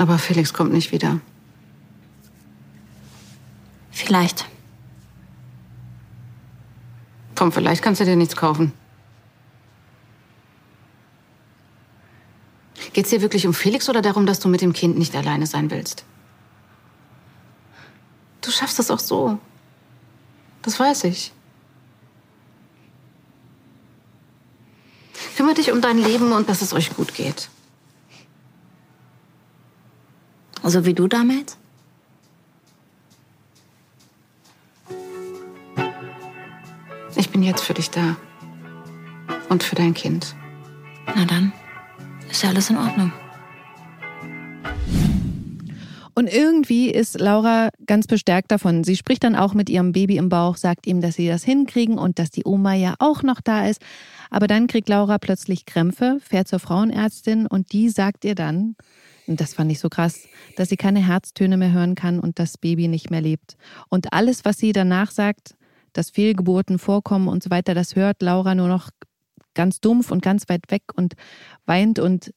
Aber 0.00 0.18
Felix 0.18 0.54
kommt 0.54 0.72
nicht 0.72 0.92
wieder. 0.92 1.20
Vielleicht. 3.90 4.46
Komm, 7.34 7.52
vielleicht 7.52 7.82
kannst 7.82 8.00
du 8.00 8.06
dir 8.06 8.16
nichts 8.16 8.34
kaufen. 8.34 8.72
Geht 12.94 13.04
es 13.04 13.10
dir 13.10 13.20
wirklich 13.20 13.46
um 13.46 13.52
Felix 13.52 13.90
oder 13.90 14.00
darum, 14.00 14.24
dass 14.24 14.40
du 14.40 14.48
mit 14.48 14.62
dem 14.62 14.72
Kind 14.72 14.96
nicht 14.96 15.14
alleine 15.14 15.46
sein 15.46 15.70
willst? 15.70 16.06
Du 18.40 18.50
schaffst 18.50 18.78
es 18.78 18.90
auch 18.90 19.00
so. 19.00 19.38
Das 20.62 20.80
weiß 20.80 21.04
ich. 21.04 21.30
Kümmere 25.36 25.56
dich 25.56 25.70
um 25.70 25.82
dein 25.82 25.98
Leben 25.98 26.32
und 26.32 26.48
dass 26.48 26.62
es 26.62 26.72
euch 26.72 26.96
gut 26.96 27.12
geht. 27.14 27.50
So 30.62 30.84
wie 30.84 30.94
du 30.94 31.08
damals? 31.08 31.56
Ich 37.16 37.30
bin 37.30 37.42
jetzt 37.42 37.62
für 37.62 37.74
dich 37.74 37.90
da. 37.90 38.16
Und 39.48 39.62
für 39.62 39.74
dein 39.74 39.94
Kind. 39.94 40.36
Na 41.06 41.24
dann, 41.24 41.52
ist 42.30 42.42
ja 42.42 42.50
alles 42.50 42.70
in 42.70 42.76
Ordnung. 42.76 43.12
Und 46.14 46.32
irgendwie 46.32 46.90
ist 46.90 47.18
Laura 47.18 47.70
ganz 47.86 48.06
bestärkt 48.06 48.52
davon. 48.52 48.84
Sie 48.84 48.94
spricht 48.94 49.24
dann 49.24 49.34
auch 49.34 49.54
mit 49.54 49.70
ihrem 49.70 49.92
Baby 49.92 50.18
im 50.18 50.28
Bauch, 50.28 50.56
sagt 50.56 50.86
ihm, 50.86 51.00
dass 51.00 51.14
sie 51.14 51.26
das 51.26 51.44
hinkriegen 51.44 51.98
und 51.98 52.18
dass 52.18 52.30
die 52.30 52.44
Oma 52.44 52.74
ja 52.74 52.94
auch 52.98 53.22
noch 53.22 53.40
da 53.40 53.66
ist. 53.66 53.80
Aber 54.28 54.46
dann 54.46 54.66
kriegt 54.66 54.88
Laura 54.88 55.18
plötzlich 55.18 55.64
Krämpfe, 55.64 56.18
fährt 56.20 56.46
zur 56.46 56.58
Frauenärztin 56.58 57.46
und 57.46 57.72
die 57.72 57.88
sagt 57.88 58.24
ihr 58.24 58.34
dann, 58.34 58.76
und 59.30 59.40
das 59.40 59.54
fand 59.54 59.70
ich 59.70 59.78
so 59.78 59.88
krass, 59.88 60.26
dass 60.56 60.68
sie 60.68 60.76
keine 60.76 61.06
Herztöne 61.06 61.56
mehr 61.56 61.70
hören 61.70 61.94
kann 61.94 62.18
und 62.18 62.40
das 62.40 62.58
Baby 62.58 62.88
nicht 62.88 63.10
mehr 63.10 63.20
lebt. 63.20 63.56
Und 63.88 64.12
alles, 64.12 64.44
was 64.44 64.58
sie 64.58 64.72
danach 64.72 65.12
sagt, 65.12 65.54
dass 65.92 66.10
Fehlgeburten 66.10 66.80
vorkommen 66.80 67.28
und 67.28 67.42
so 67.42 67.48
weiter, 67.50 67.72
das 67.72 67.94
hört 67.94 68.22
Laura 68.22 68.56
nur 68.56 68.66
noch 68.66 68.90
ganz 69.54 69.80
dumpf 69.80 70.10
und 70.10 70.20
ganz 70.20 70.48
weit 70.48 70.70
weg 70.70 70.82
und 70.96 71.14
weint 71.64 72.00
und 72.00 72.32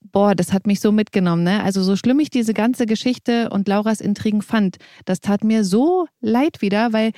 boah, 0.00 0.34
das 0.34 0.52
hat 0.52 0.66
mich 0.66 0.80
so 0.80 0.90
mitgenommen. 0.90 1.44
Ne? 1.44 1.62
Also 1.62 1.82
so 1.84 1.94
schlimm 1.94 2.18
ich 2.18 2.28
diese 2.28 2.54
ganze 2.54 2.86
Geschichte 2.86 3.48
und 3.50 3.68
Lauras 3.68 4.00
Intrigen 4.00 4.42
fand, 4.42 4.78
das 5.04 5.20
tat 5.20 5.44
mir 5.44 5.64
so 5.64 6.06
leid 6.20 6.60
wieder, 6.60 6.92
weil 6.92 7.12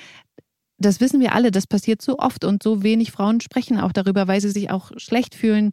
das 0.76 1.00
wissen 1.00 1.20
wir 1.20 1.34
alle, 1.34 1.50
das 1.50 1.66
passiert 1.66 2.02
so 2.02 2.18
oft 2.18 2.44
und 2.44 2.62
so 2.62 2.82
wenig 2.82 3.10
Frauen 3.10 3.40
sprechen 3.40 3.80
auch 3.80 3.92
darüber, 3.92 4.28
weil 4.28 4.42
sie 4.42 4.50
sich 4.50 4.70
auch 4.70 4.90
schlecht 4.98 5.34
fühlen 5.34 5.70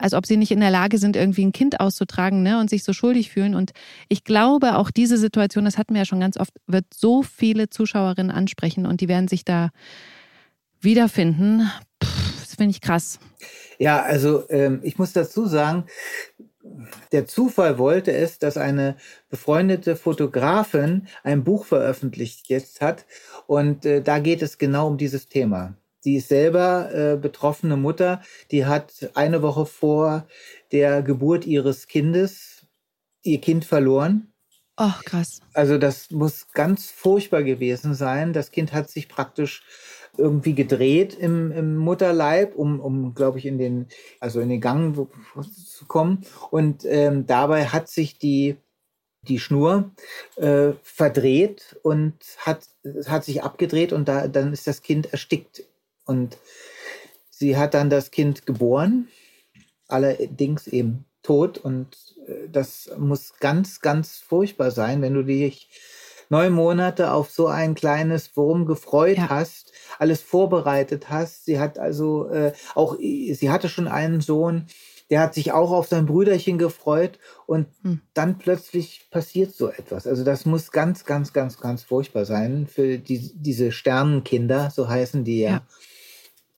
als 0.00 0.14
ob 0.14 0.26
sie 0.26 0.36
nicht 0.36 0.50
in 0.50 0.60
der 0.60 0.70
Lage 0.70 0.98
sind, 0.98 1.16
irgendwie 1.16 1.44
ein 1.44 1.52
Kind 1.52 1.78
auszutragen 1.78 2.42
ne, 2.42 2.58
und 2.58 2.70
sich 2.70 2.84
so 2.84 2.92
schuldig 2.92 3.30
fühlen. 3.30 3.54
Und 3.54 3.72
ich 4.08 4.24
glaube, 4.24 4.76
auch 4.76 4.90
diese 4.90 5.18
Situation, 5.18 5.64
das 5.64 5.78
hatten 5.78 5.94
wir 5.94 6.00
ja 6.00 6.04
schon 6.06 6.20
ganz 6.20 6.38
oft, 6.38 6.54
wird 6.66 6.86
so 6.92 7.22
viele 7.22 7.68
Zuschauerinnen 7.68 8.30
ansprechen 8.30 8.86
und 8.86 9.00
die 9.00 9.08
werden 9.08 9.28
sich 9.28 9.44
da 9.44 9.70
wiederfinden. 10.80 11.70
Puh, 11.98 12.08
das 12.40 12.54
finde 12.56 12.70
ich 12.70 12.80
krass. 12.80 13.20
Ja, 13.78 14.02
also 14.02 14.48
ähm, 14.50 14.80
ich 14.82 14.98
muss 14.98 15.12
dazu 15.12 15.46
sagen, 15.46 15.84
der 17.12 17.26
Zufall 17.26 17.78
wollte 17.78 18.12
es, 18.12 18.38
dass 18.38 18.56
eine 18.56 18.96
befreundete 19.28 19.96
Fotografin 19.96 21.08
ein 21.22 21.44
Buch 21.44 21.64
veröffentlicht 21.64 22.48
jetzt 22.48 22.80
hat 22.80 23.06
und 23.46 23.86
äh, 23.86 24.02
da 24.02 24.18
geht 24.18 24.42
es 24.42 24.58
genau 24.58 24.88
um 24.88 24.98
dieses 24.98 25.28
Thema. 25.28 25.74
Die 26.04 26.16
ist 26.16 26.28
selber 26.28 26.90
äh, 26.94 27.16
betroffene 27.16 27.76
Mutter, 27.76 28.22
die 28.50 28.66
hat 28.66 29.10
eine 29.14 29.42
Woche 29.42 29.66
vor 29.66 30.26
der 30.72 31.02
Geburt 31.02 31.46
ihres 31.46 31.86
Kindes 31.86 32.66
ihr 33.22 33.40
Kind 33.40 33.64
verloren. 33.64 34.32
Oh, 34.76 34.92
krass. 35.04 35.40
Also 35.52 35.76
das 35.76 36.10
muss 36.10 36.48
ganz 36.52 36.90
furchtbar 36.90 37.42
gewesen 37.42 37.94
sein. 37.94 38.32
Das 38.32 38.50
Kind 38.50 38.72
hat 38.72 38.88
sich 38.88 39.08
praktisch 39.08 39.62
irgendwie 40.16 40.54
gedreht 40.54 41.14
im, 41.14 41.52
im 41.52 41.76
Mutterleib, 41.76 42.56
um, 42.56 42.80
um 42.80 43.14
glaube 43.14 43.38
ich, 43.38 43.46
in 43.46 43.58
den, 43.58 43.88
also 44.20 44.40
in 44.40 44.48
den 44.48 44.60
Gang 44.60 44.94
zu 44.96 45.84
kommen. 45.86 46.24
Und 46.50 46.84
ähm, 46.86 47.26
dabei 47.26 47.66
hat 47.66 47.88
sich 47.88 48.18
die, 48.18 48.56
die 49.28 49.38
Schnur 49.38 49.90
äh, 50.36 50.72
verdreht 50.82 51.78
und 51.82 52.14
hat, 52.38 52.66
hat 53.06 53.24
sich 53.24 53.42
abgedreht 53.42 53.92
und 53.92 54.08
da, 54.08 54.28
dann 54.28 54.52
ist 54.54 54.66
das 54.66 54.80
Kind 54.80 55.12
erstickt. 55.12 55.62
Und 56.10 56.38
sie 57.30 57.56
hat 57.56 57.72
dann 57.74 57.88
das 57.88 58.10
Kind 58.10 58.44
geboren, 58.44 59.06
allerdings 59.86 60.66
eben 60.66 61.04
tot. 61.22 61.56
Und 61.56 61.96
äh, 62.26 62.48
das 62.50 62.90
muss 62.98 63.34
ganz, 63.38 63.80
ganz 63.80 64.16
furchtbar 64.16 64.72
sein, 64.72 65.02
wenn 65.02 65.14
du 65.14 65.22
dich 65.22 65.68
neun 66.28 66.52
Monate 66.52 67.12
auf 67.12 67.30
so 67.30 67.46
ein 67.46 67.76
kleines 67.76 68.36
Wurm 68.36 68.66
gefreut 68.66 69.18
ja. 69.18 69.28
hast, 69.30 69.72
alles 70.00 70.20
vorbereitet 70.20 71.10
hast. 71.10 71.44
Sie 71.44 71.60
hat 71.60 71.78
also 71.78 72.28
äh, 72.28 72.54
auch, 72.74 72.96
sie 72.98 73.50
hatte 73.50 73.68
schon 73.68 73.86
einen 73.86 74.20
Sohn, 74.20 74.66
der 75.10 75.20
hat 75.20 75.34
sich 75.34 75.52
auch 75.52 75.70
auf 75.70 75.86
sein 75.86 76.06
Brüderchen 76.06 76.58
gefreut 76.58 77.20
und 77.46 77.68
hm. 77.82 78.00
dann 78.14 78.38
plötzlich 78.38 79.08
passiert 79.12 79.54
so 79.54 79.68
etwas. 79.68 80.08
Also 80.08 80.24
das 80.24 80.44
muss 80.44 80.72
ganz, 80.72 81.04
ganz, 81.04 81.32
ganz, 81.32 81.60
ganz 81.60 81.84
furchtbar 81.84 82.24
sein 82.24 82.66
für 82.66 82.98
die, 82.98 83.32
diese 83.34 83.70
Sternenkinder, 83.70 84.70
so 84.70 84.88
heißen 84.88 85.24
die 85.24 85.40
ja. 85.40 85.50
ja. 85.50 85.62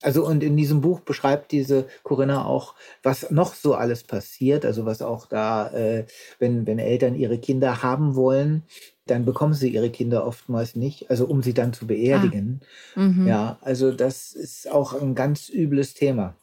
Also 0.03 0.27
und 0.27 0.43
in 0.43 0.57
diesem 0.57 0.81
Buch 0.81 1.01
beschreibt 1.01 1.53
diese 1.53 1.87
Corinna 2.03 2.45
auch, 2.45 2.75
was 3.03 3.31
noch 3.31 3.55
so 3.55 3.75
alles 3.75 4.03
passiert, 4.05 4.65
also 4.65 4.85
was 4.85 5.01
auch 5.03 5.27
da, 5.27 5.69
äh, 5.73 6.07
wenn, 6.39 6.67
wenn 6.67 6.79
Eltern 6.79 7.15
ihre 7.15 7.39
Kinder 7.39 7.83
haben 7.83 8.15
wollen, 8.17 8.65
dann 9.07 9.25
bekommen 9.25 9.55
sie 9.55 9.71
ihre 9.71 9.91
Kinder 9.91 10.27
oftmals 10.27 10.77
nicht, 10.77 11.11
also 11.11 11.27
um 11.27 11.43
sie 11.43 11.55
dann 11.55 11.73
zu 11.73 11.87
beerdigen. 11.87 12.61
Ah. 12.95 13.01
Mhm. 13.01 13.27
Ja, 13.27 13.59
also 13.61 13.93
das 13.93 14.33
ist 14.33 14.71
auch 14.71 14.93
ein 15.01 15.15
ganz 15.15 15.49
übles 15.49 15.95
Thema. 15.95 16.37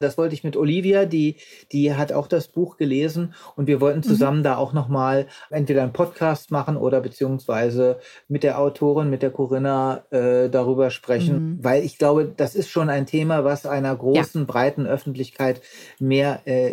Das 0.00 0.16
wollte 0.16 0.34
ich 0.34 0.42
mit 0.42 0.56
Olivia, 0.56 1.04
die, 1.04 1.36
die 1.72 1.94
hat 1.94 2.12
auch 2.12 2.26
das 2.26 2.48
Buch 2.48 2.78
gelesen 2.78 3.34
und 3.54 3.66
wir 3.66 3.82
wollten 3.82 3.98
mhm. 3.98 4.04
zusammen 4.04 4.38
mhm. 4.38 4.44
da 4.44 4.56
auch 4.56 4.72
nochmal 4.72 5.26
entweder 5.50 5.82
einen 5.82 5.92
Podcast 5.92 6.50
machen 6.50 6.78
oder 6.78 7.02
beziehungsweise 7.02 8.00
mit 8.26 8.42
der 8.42 8.58
Autorin, 8.58 9.10
mit 9.10 9.20
der 9.22 9.30
Corinna 9.30 10.02
äh, 10.10 10.48
darüber 10.48 10.90
sprechen, 10.90 11.56
mhm. 11.56 11.64
weil 11.64 11.84
ich 11.84 11.98
glaube, 11.98 12.32
das 12.34 12.54
ist 12.54 12.70
schon 12.70 12.88
ein 12.88 13.04
Thema, 13.04 13.44
was 13.44 13.66
einer 13.66 13.94
großen, 13.94 14.42
ja. 14.42 14.46
breiten 14.46 14.86
Öffentlichkeit 14.86 15.60
mehr 15.98 16.40
äh, 16.46 16.72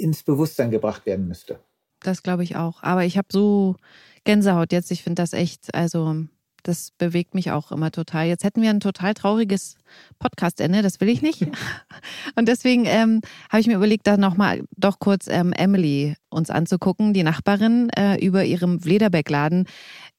ins 0.00 0.22
Bewusstsein 0.22 0.70
gebracht 0.70 1.04
werden 1.04 1.28
müsste. 1.28 1.60
Das 2.00 2.22
glaube 2.22 2.42
ich 2.42 2.56
auch. 2.56 2.82
Aber 2.82 3.04
ich 3.04 3.18
habe 3.18 3.28
so 3.30 3.76
Gänsehaut 4.24 4.72
jetzt. 4.72 4.90
Ich 4.90 5.02
finde 5.02 5.22
das 5.22 5.34
echt, 5.34 5.74
also 5.74 6.24
das 6.62 6.90
bewegt 6.96 7.34
mich 7.34 7.50
auch 7.50 7.72
immer 7.72 7.90
total. 7.90 8.26
Jetzt 8.26 8.44
hätten 8.44 8.62
wir 8.62 8.70
ein 8.70 8.80
total 8.80 9.14
trauriges 9.14 9.76
Podcast-Ende, 10.18 10.82
das 10.82 11.00
will 11.00 11.08
ich 11.08 11.22
nicht. 11.22 11.42
Und 12.36 12.48
deswegen 12.48 12.84
ähm, 12.86 13.20
habe 13.50 13.60
ich 13.60 13.66
mir 13.66 13.76
überlegt, 13.76 14.06
da 14.06 14.16
nochmal 14.16 14.62
doch 14.76 14.98
kurz 14.98 15.26
ähm, 15.28 15.52
Emily 15.52 16.14
uns 16.30 16.50
anzugucken, 16.50 17.12
die 17.12 17.22
Nachbarin 17.22 17.90
äh, 17.90 18.24
über 18.24 18.44
ihrem 18.44 18.80
Flederbeckladen. 18.80 19.66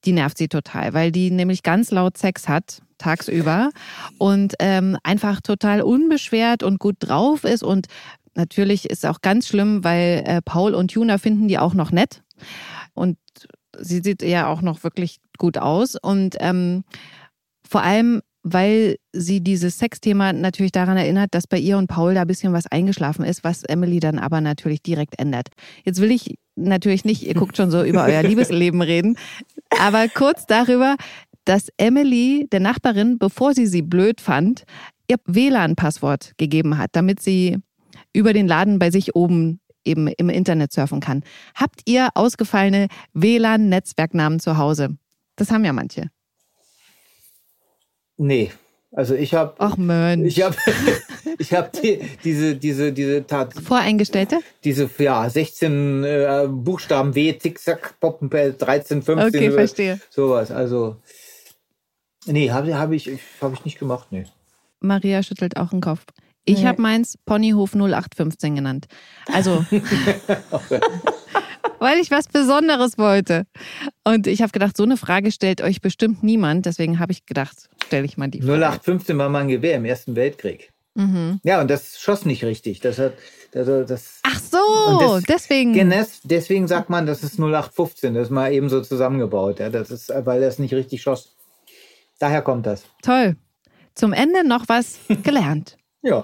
Die 0.06 0.12
nervt 0.12 0.38
sie 0.38 0.48
total, 0.48 0.94
weil 0.94 1.12
die 1.12 1.32
nämlich 1.32 1.64
ganz 1.64 1.92
laut 1.92 2.18
Sex 2.18 2.48
hat 2.48 2.82
tagsüber 2.98 3.70
und 4.18 4.54
ähm, 4.60 4.98
einfach 5.04 5.42
total 5.42 5.82
unbeschwert 5.82 6.64
und 6.64 6.80
gut 6.80 6.96
drauf 7.00 7.44
ist. 7.44 7.64
Und 7.64 7.88
natürlich 8.36 8.90
ist 8.90 9.04
es 9.04 9.10
auch 9.10 9.22
ganz 9.22 9.48
schlimm, 9.48 9.84
weil 9.84 10.24
äh, 10.26 10.42
Paul 10.42 10.74
und 10.74 10.92
Juna 10.92 11.18
finden 11.18 11.48
die 11.48 11.58
auch 11.58 11.74
noch 11.74 11.92
nett. 11.92 12.24
Und 12.94 13.18
sie 13.80 14.02
sieht 14.02 14.22
ja 14.22 14.48
auch 14.48 14.62
noch 14.62 14.84
wirklich 14.84 15.20
gut 15.38 15.58
aus. 15.58 15.96
Und 15.96 16.36
ähm, 16.40 16.84
vor 17.68 17.82
allem, 17.82 18.22
weil 18.44 18.98
sie 19.14 19.42
dieses 19.42 19.80
Sexthema 19.80 20.34
natürlich 20.34 20.72
daran 20.72 20.98
erinnert, 20.98 21.34
dass 21.34 21.48
bei 21.48 21.58
ihr 21.58 21.78
und 21.78 21.88
Paul 21.88 22.14
da 22.14 22.22
ein 22.22 22.28
bisschen 22.28 22.54
was 22.54 22.68
eingeschlafen 22.68 23.24
ist, 23.24 23.44
was 23.44 23.64
Emily 23.64 24.00
dann 24.00 24.20
aber 24.20 24.42
natürlich 24.42 24.82
direkt 24.82 25.20
ändert. 25.20 25.48
Jetzt 25.86 26.02
will 26.02 26.12
ich 26.12 26.36
natürlich 26.56 27.06
nicht, 27.06 27.24
ihr 27.24 27.34
guckt 27.34 27.58
schon 27.58 27.72
so 27.72 27.84
über 27.84 28.04
euer 28.04 28.24
Liebesleben 28.24 28.82
reden, 28.82 29.18
aber 29.80 30.08
kurz 30.10 30.46
darüber, 30.46 30.98
dass 31.46 31.70
Emily 31.78 32.48
der 32.52 32.60
Nachbarin, 32.60 33.18
bevor 33.18 33.54
sie 33.54 33.66
sie 33.66 33.82
blöd 33.82 34.22
fand, 34.22 34.64
ihr 35.10 35.18
WLAN-Passwort 35.26 36.34
gegeben 36.38 36.78
hat, 36.78 36.92
damit 36.94 37.22
sie 37.22 37.58
über 38.14 38.34
den 38.34 38.48
Laden 38.48 38.80
bei 38.80 38.92
sich 38.92 39.16
oben 39.16 39.60
eben 39.86 40.08
im 40.08 40.30
Internet 40.30 40.72
surfen 40.72 41.00
kann. 41.00 41.24
Habt 41.56 41.82
ihr 41.86 42.10
ausgefallene 42.16 42.88
WLAN-Netzwerknamen 43.14 44.40
zu 44.40 44.58
Hause? 44.58 44.98
Das 45.36 45.52
haben 45.52 45.66
ja 45.66 45.74
manche. 45.74 46.10
Nee, 48.18 48.52
also 48.96 49.16
ich 49.16 49.34
habe. 49.34 49.56
Ach 49.58 49.76
Mensch. 49.76 50.28
Ich 50.28 50.44
habe 50.44 50.56
ich 51.40 51.54
hab 51.54 51.74
die, 51.74 52.00
diese, 52.24 52.56
diese, 52.56 52.94
diese 52.94 53.26
Tat. 53.26 53.54
Voreingestellte? 53.54 54.40
Diese, 54.64 54.90
ja, 55.00 55.28
16 55.28 56.04
äh, 56.04 56.48
Buchstaben 56.48 57.16
W, 57.16 57.38
Zickzack, 57.38 58.00
Poppenpell, 58.00 58.54
13, 58.54 59.02
15. 59.02 59.28
Okay, 59.28 59.52
verstehe. 59.52 60.00
Sowas. 60.10 60.52
Also. 60.52 60.98
Nee, 62.26 62.52
habe 62.52 62.78
hab 62.78 62.92
ich, 62.92 63.10
hab 63.42 63.54
ich 63.54 63.66
nicht 63.66 63.80
gemacht, 63.80 64.08
nee. 64.12 64.26
Maria 64.80 65.24
schüttelt 65.24 65.58
auch 65.58 65.72
den 65.72 65.82
Kopf. 65.82 66.06
Ich 66.46 66.60
nee. 66.60 66.68
habe 66.68 66.82
meins 66.82 67.18
Ponyhof 67.26 67.74
0815 67.74 68.56
genannt. 68.56 68.88
Also, 69.32 69.66
weil 71.80 72.00
ich 72.00 72.12
was 72.12 72.28
Besonderes 72.28 72.98
wollte. 72.98 73.46
Und 74.04 74.28
ich 74.28 74.42
habe 74.42 74.52
gedacht, 74.52 74.76
so 74.76 74.84
eine 74.84 74.98
Frage 74.98 75.32
stellt 75.32 75.62
euch 75.62 75.82
bestimmt 75.82 76.24
niemand. 76.24 76.66
Deswegen 76.66 77.00
habe 77.00 77.12
ich 77.12 77.26
gedacht, 77.26 77.70
stelle 77.86 78.06
ich 78.06 78.18
mal 78.18 78.28
die 78.28 78.42
Frage. 78.42 78.54
0815 78.54 79.18
war 79.18 79.30
mein 79.30 79.48
Gewehr 79.48 79.76
im 79.76 79.86
Ersten 79.86 80.16
Weltkrieg. 80.16 80.72
Mhm. 80.96 81.40
Ja, 81.44 81.62
und 81.62 81.72
das 81.72 82.00
schoss 82.00 82.26
nicht 82.26 82.44
richtig. 82.44 82.80
Das 82.82 83.00
hat, 83.00 83.14
also 83.56 83.84
das, 83.84 84.20
Ach 84.24 84.40
so, 84.40 85.18
des, 85.18 85.24
deswegen. 85.24 85.74
Deswegen 86.24 86.68
sagt 86.68 86.90
man, 86.90 87.06
das 87.06 87.24
ist 87.24 87.40
0815. 87.40 88.14
Das 88.14 88.26
ist 88.26 88.32
mal 88.32 88.52
eben 88.52 88.70
so 88.70 88.82
zusammengebaut. 88.82 89.60
Ja, 89.60 89.70
das 89.70 89.92
ist, 89.92 90.10
weil 90.10 90.42
das 90.42 90.60
nicht 90.60 90.74
richtig 90.74 91.02
schoss. 91.02 91.36
Daher 92.20 92.42
kommt 92.42 92.66
das. 92.66 92.84
Toll. 93.02 93.38
Zum 93.96 94.14
Ende 94.14 94.48
noch 94.48 94.68
was 94.68 95.00
gelernt. 95.24 95.78
Ja. 96.04 96.24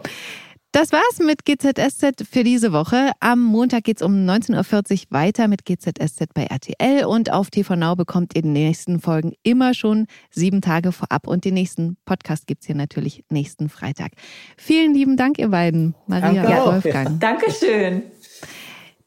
Das 0.71 0.91
war's 0.91 1.17
mit 1.17 1.45
GZSZ 1.45 2.27
für 2.29 2.43
diese 2.43 2.71
Woche. 2.71 3.11
Am 3.19 3.43
Montag 3.43 3.85
geht's 3.85 4.03
um 4.03 4.13
19.40 4.13 4.91
Uhr 4.91 4.99
weiter 5.09 5.47
mit 5.47 5.65
GZSZ 5.65 6.31
bei 6.35 6.43
RTL 6.43 7.05
und 7.05 7.31
auf 7.31 7.49
TV 7.49 7.75
Now 7.75 7.95
bekommt 7.95 8.35
ihr 8.35 8.43
die 8.43 8.49
nächsten 8.49 8.99
Folgen 8.99 9.33
immer 9.41 9.73
schon 9.73 10.05
sieben 10.29 10.61
Tage 10.61 10.91
vorab 10.91 11.27
und 11.27 11.43
den 11.43 11.55
nächsten 11.55 11.97
Podcast 12.05 12.45
gibt's 12.45 12.67
hier 12.67 12.75
natürlich 12.75 13.23
nächsten 13.31 13.67
Freitag. 13.67 14.11
Vielen 14.57 14.93
lieben 14.93 15.17
Dank, 15.17 15.39
ihr 15.39 15.47
beiden, 15.47 15.95
Maria 16.05 16.43
Danke 16.43 16.63
und 16.63 16.83
Wolfgang. 16.83 17.09
Ja. 17.09 17.15
Dankeschön. 17.19 18.03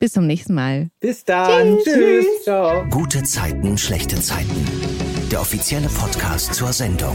Bis 0.00 0.14
zum 0.14 0.26
nächsten 0.26 0.54
Mal. 0.54 0.90
Bis 0.98 1.24
dann. 1.24 1.78
Tschüss. 1.78 1.94
Tschüss. 1.94 2.42
Ciao. 2.42 2.84
Gute 2.90 3.22
Zeiten, 3.22 3.78
schlechte 3.78 4.20
Zeiten. 4.20 4.66
Der 5.30 5.40
offizielle 5.40 5.88
Podcast 5.88 6.54
zur 6.54 6.72
Sendung. 6.72 7.14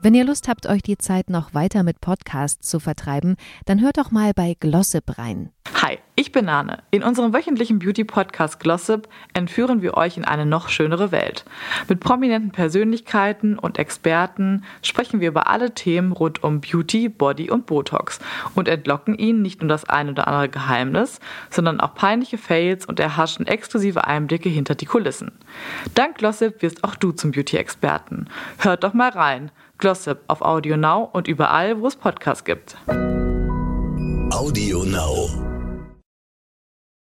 Wenn 0.00 0.14
ihr 0.14 0.24
Lust 0.24 0.46
habt, 0.46 0.66
euch 0.68 0.82
die 0.82 0.96
Zeit 0.96 1.28
noch 1.28 1.54
weiter 1.54 1.82
mit 1.82 2.00
Podcasts 2.00 2.68
zu 2.68 2.78
vertreiben, 2.78 3.36
dann 3.66 3.80
hört 3.80 3.98
doch 3.98 4.12
mal 4.12 4.32
bei 4.32 4.54
Glossip 4.60 5.18
rein. 5.18 5.50
Hi, 5.82 5.98
ich 6.14 6.30
bin 6.30 6.44
Nane. 6.44 6.84
In 6.92 7.02
unserem 7.02 7.32
wöchentlichen 7.32 7.80
Beauty-Podcast 7.80 8.60
Glossip 8.60 9.08
entführen 9.34 9.82
wir 9.82 9.96
euch 9.96 10.16
in 10.16 10.24
eine 10.24 10.46
noch 10.46 10.68
schönere 10.68 11.10
Welt. 11.10 11.44
Mit 11.88 11.98
prominenten 11.98 12.52
Persönlichkeiten 12.52 13.58
und 13.58 13.78
Experten 13.78 14.64
sprechen 14.82 15.20
wir 15.20 15.28
über 15.28 15.48
alle 15.48 15.74
Themen 15.74 16.12
rund 16.12 16.44
um 16.44 16.60
Beauty, 16.60 17.08
Body 17.08 17.50
und 17.50 17.66
Botox 17.66 18.20
und 18.54 18.68
entlocken 18.68 19.18
ihnen 19.18 19.42
nicht 19.42 19.62
nur 19.62 19.68
das 19.68 19.84
ein 19.84 20.08
oder 20.08 20.28
andere 20.28 20.48
Geheimnis, 20.48 21.18
sondern 21.50 21.80
auch 21.80 21.94
peinliche 21.94 22.38
Fails 22.38 22.86
und 22.86 23.00
erhaschen 23.00 23.48
exklusive 23.48 24.06
Einblicke 24.06 24.48
hinter 24.48 24.76
die 24.76 24.86
Kulissen. 24.86 25.32
Dank 25.94 26.18
Glossip 26.18 26.62
wirst 26.62 26.84
auch 26.84 26.94
du 26.94 27.10
zum 27.10 27.32
Beauty-Experten. 27.32 28.28
Hört 28.58 28.84
doch 28.84 28.94
mal 28.94 29.10
rein. 29.10 29.50
Glossip 29.78 30.18
auf 30.26 30.42
Audio 30.42 30.76
Now 30.76 31.08
und 31.12 31.28
überall, 31.28 31.80
wo 31.80 31.86
es 31.86 31.96
Podcasts 31.96 32.44
gibt. 32.44 32.76
Audio 34.30 34.84
Now. 34.84 35.57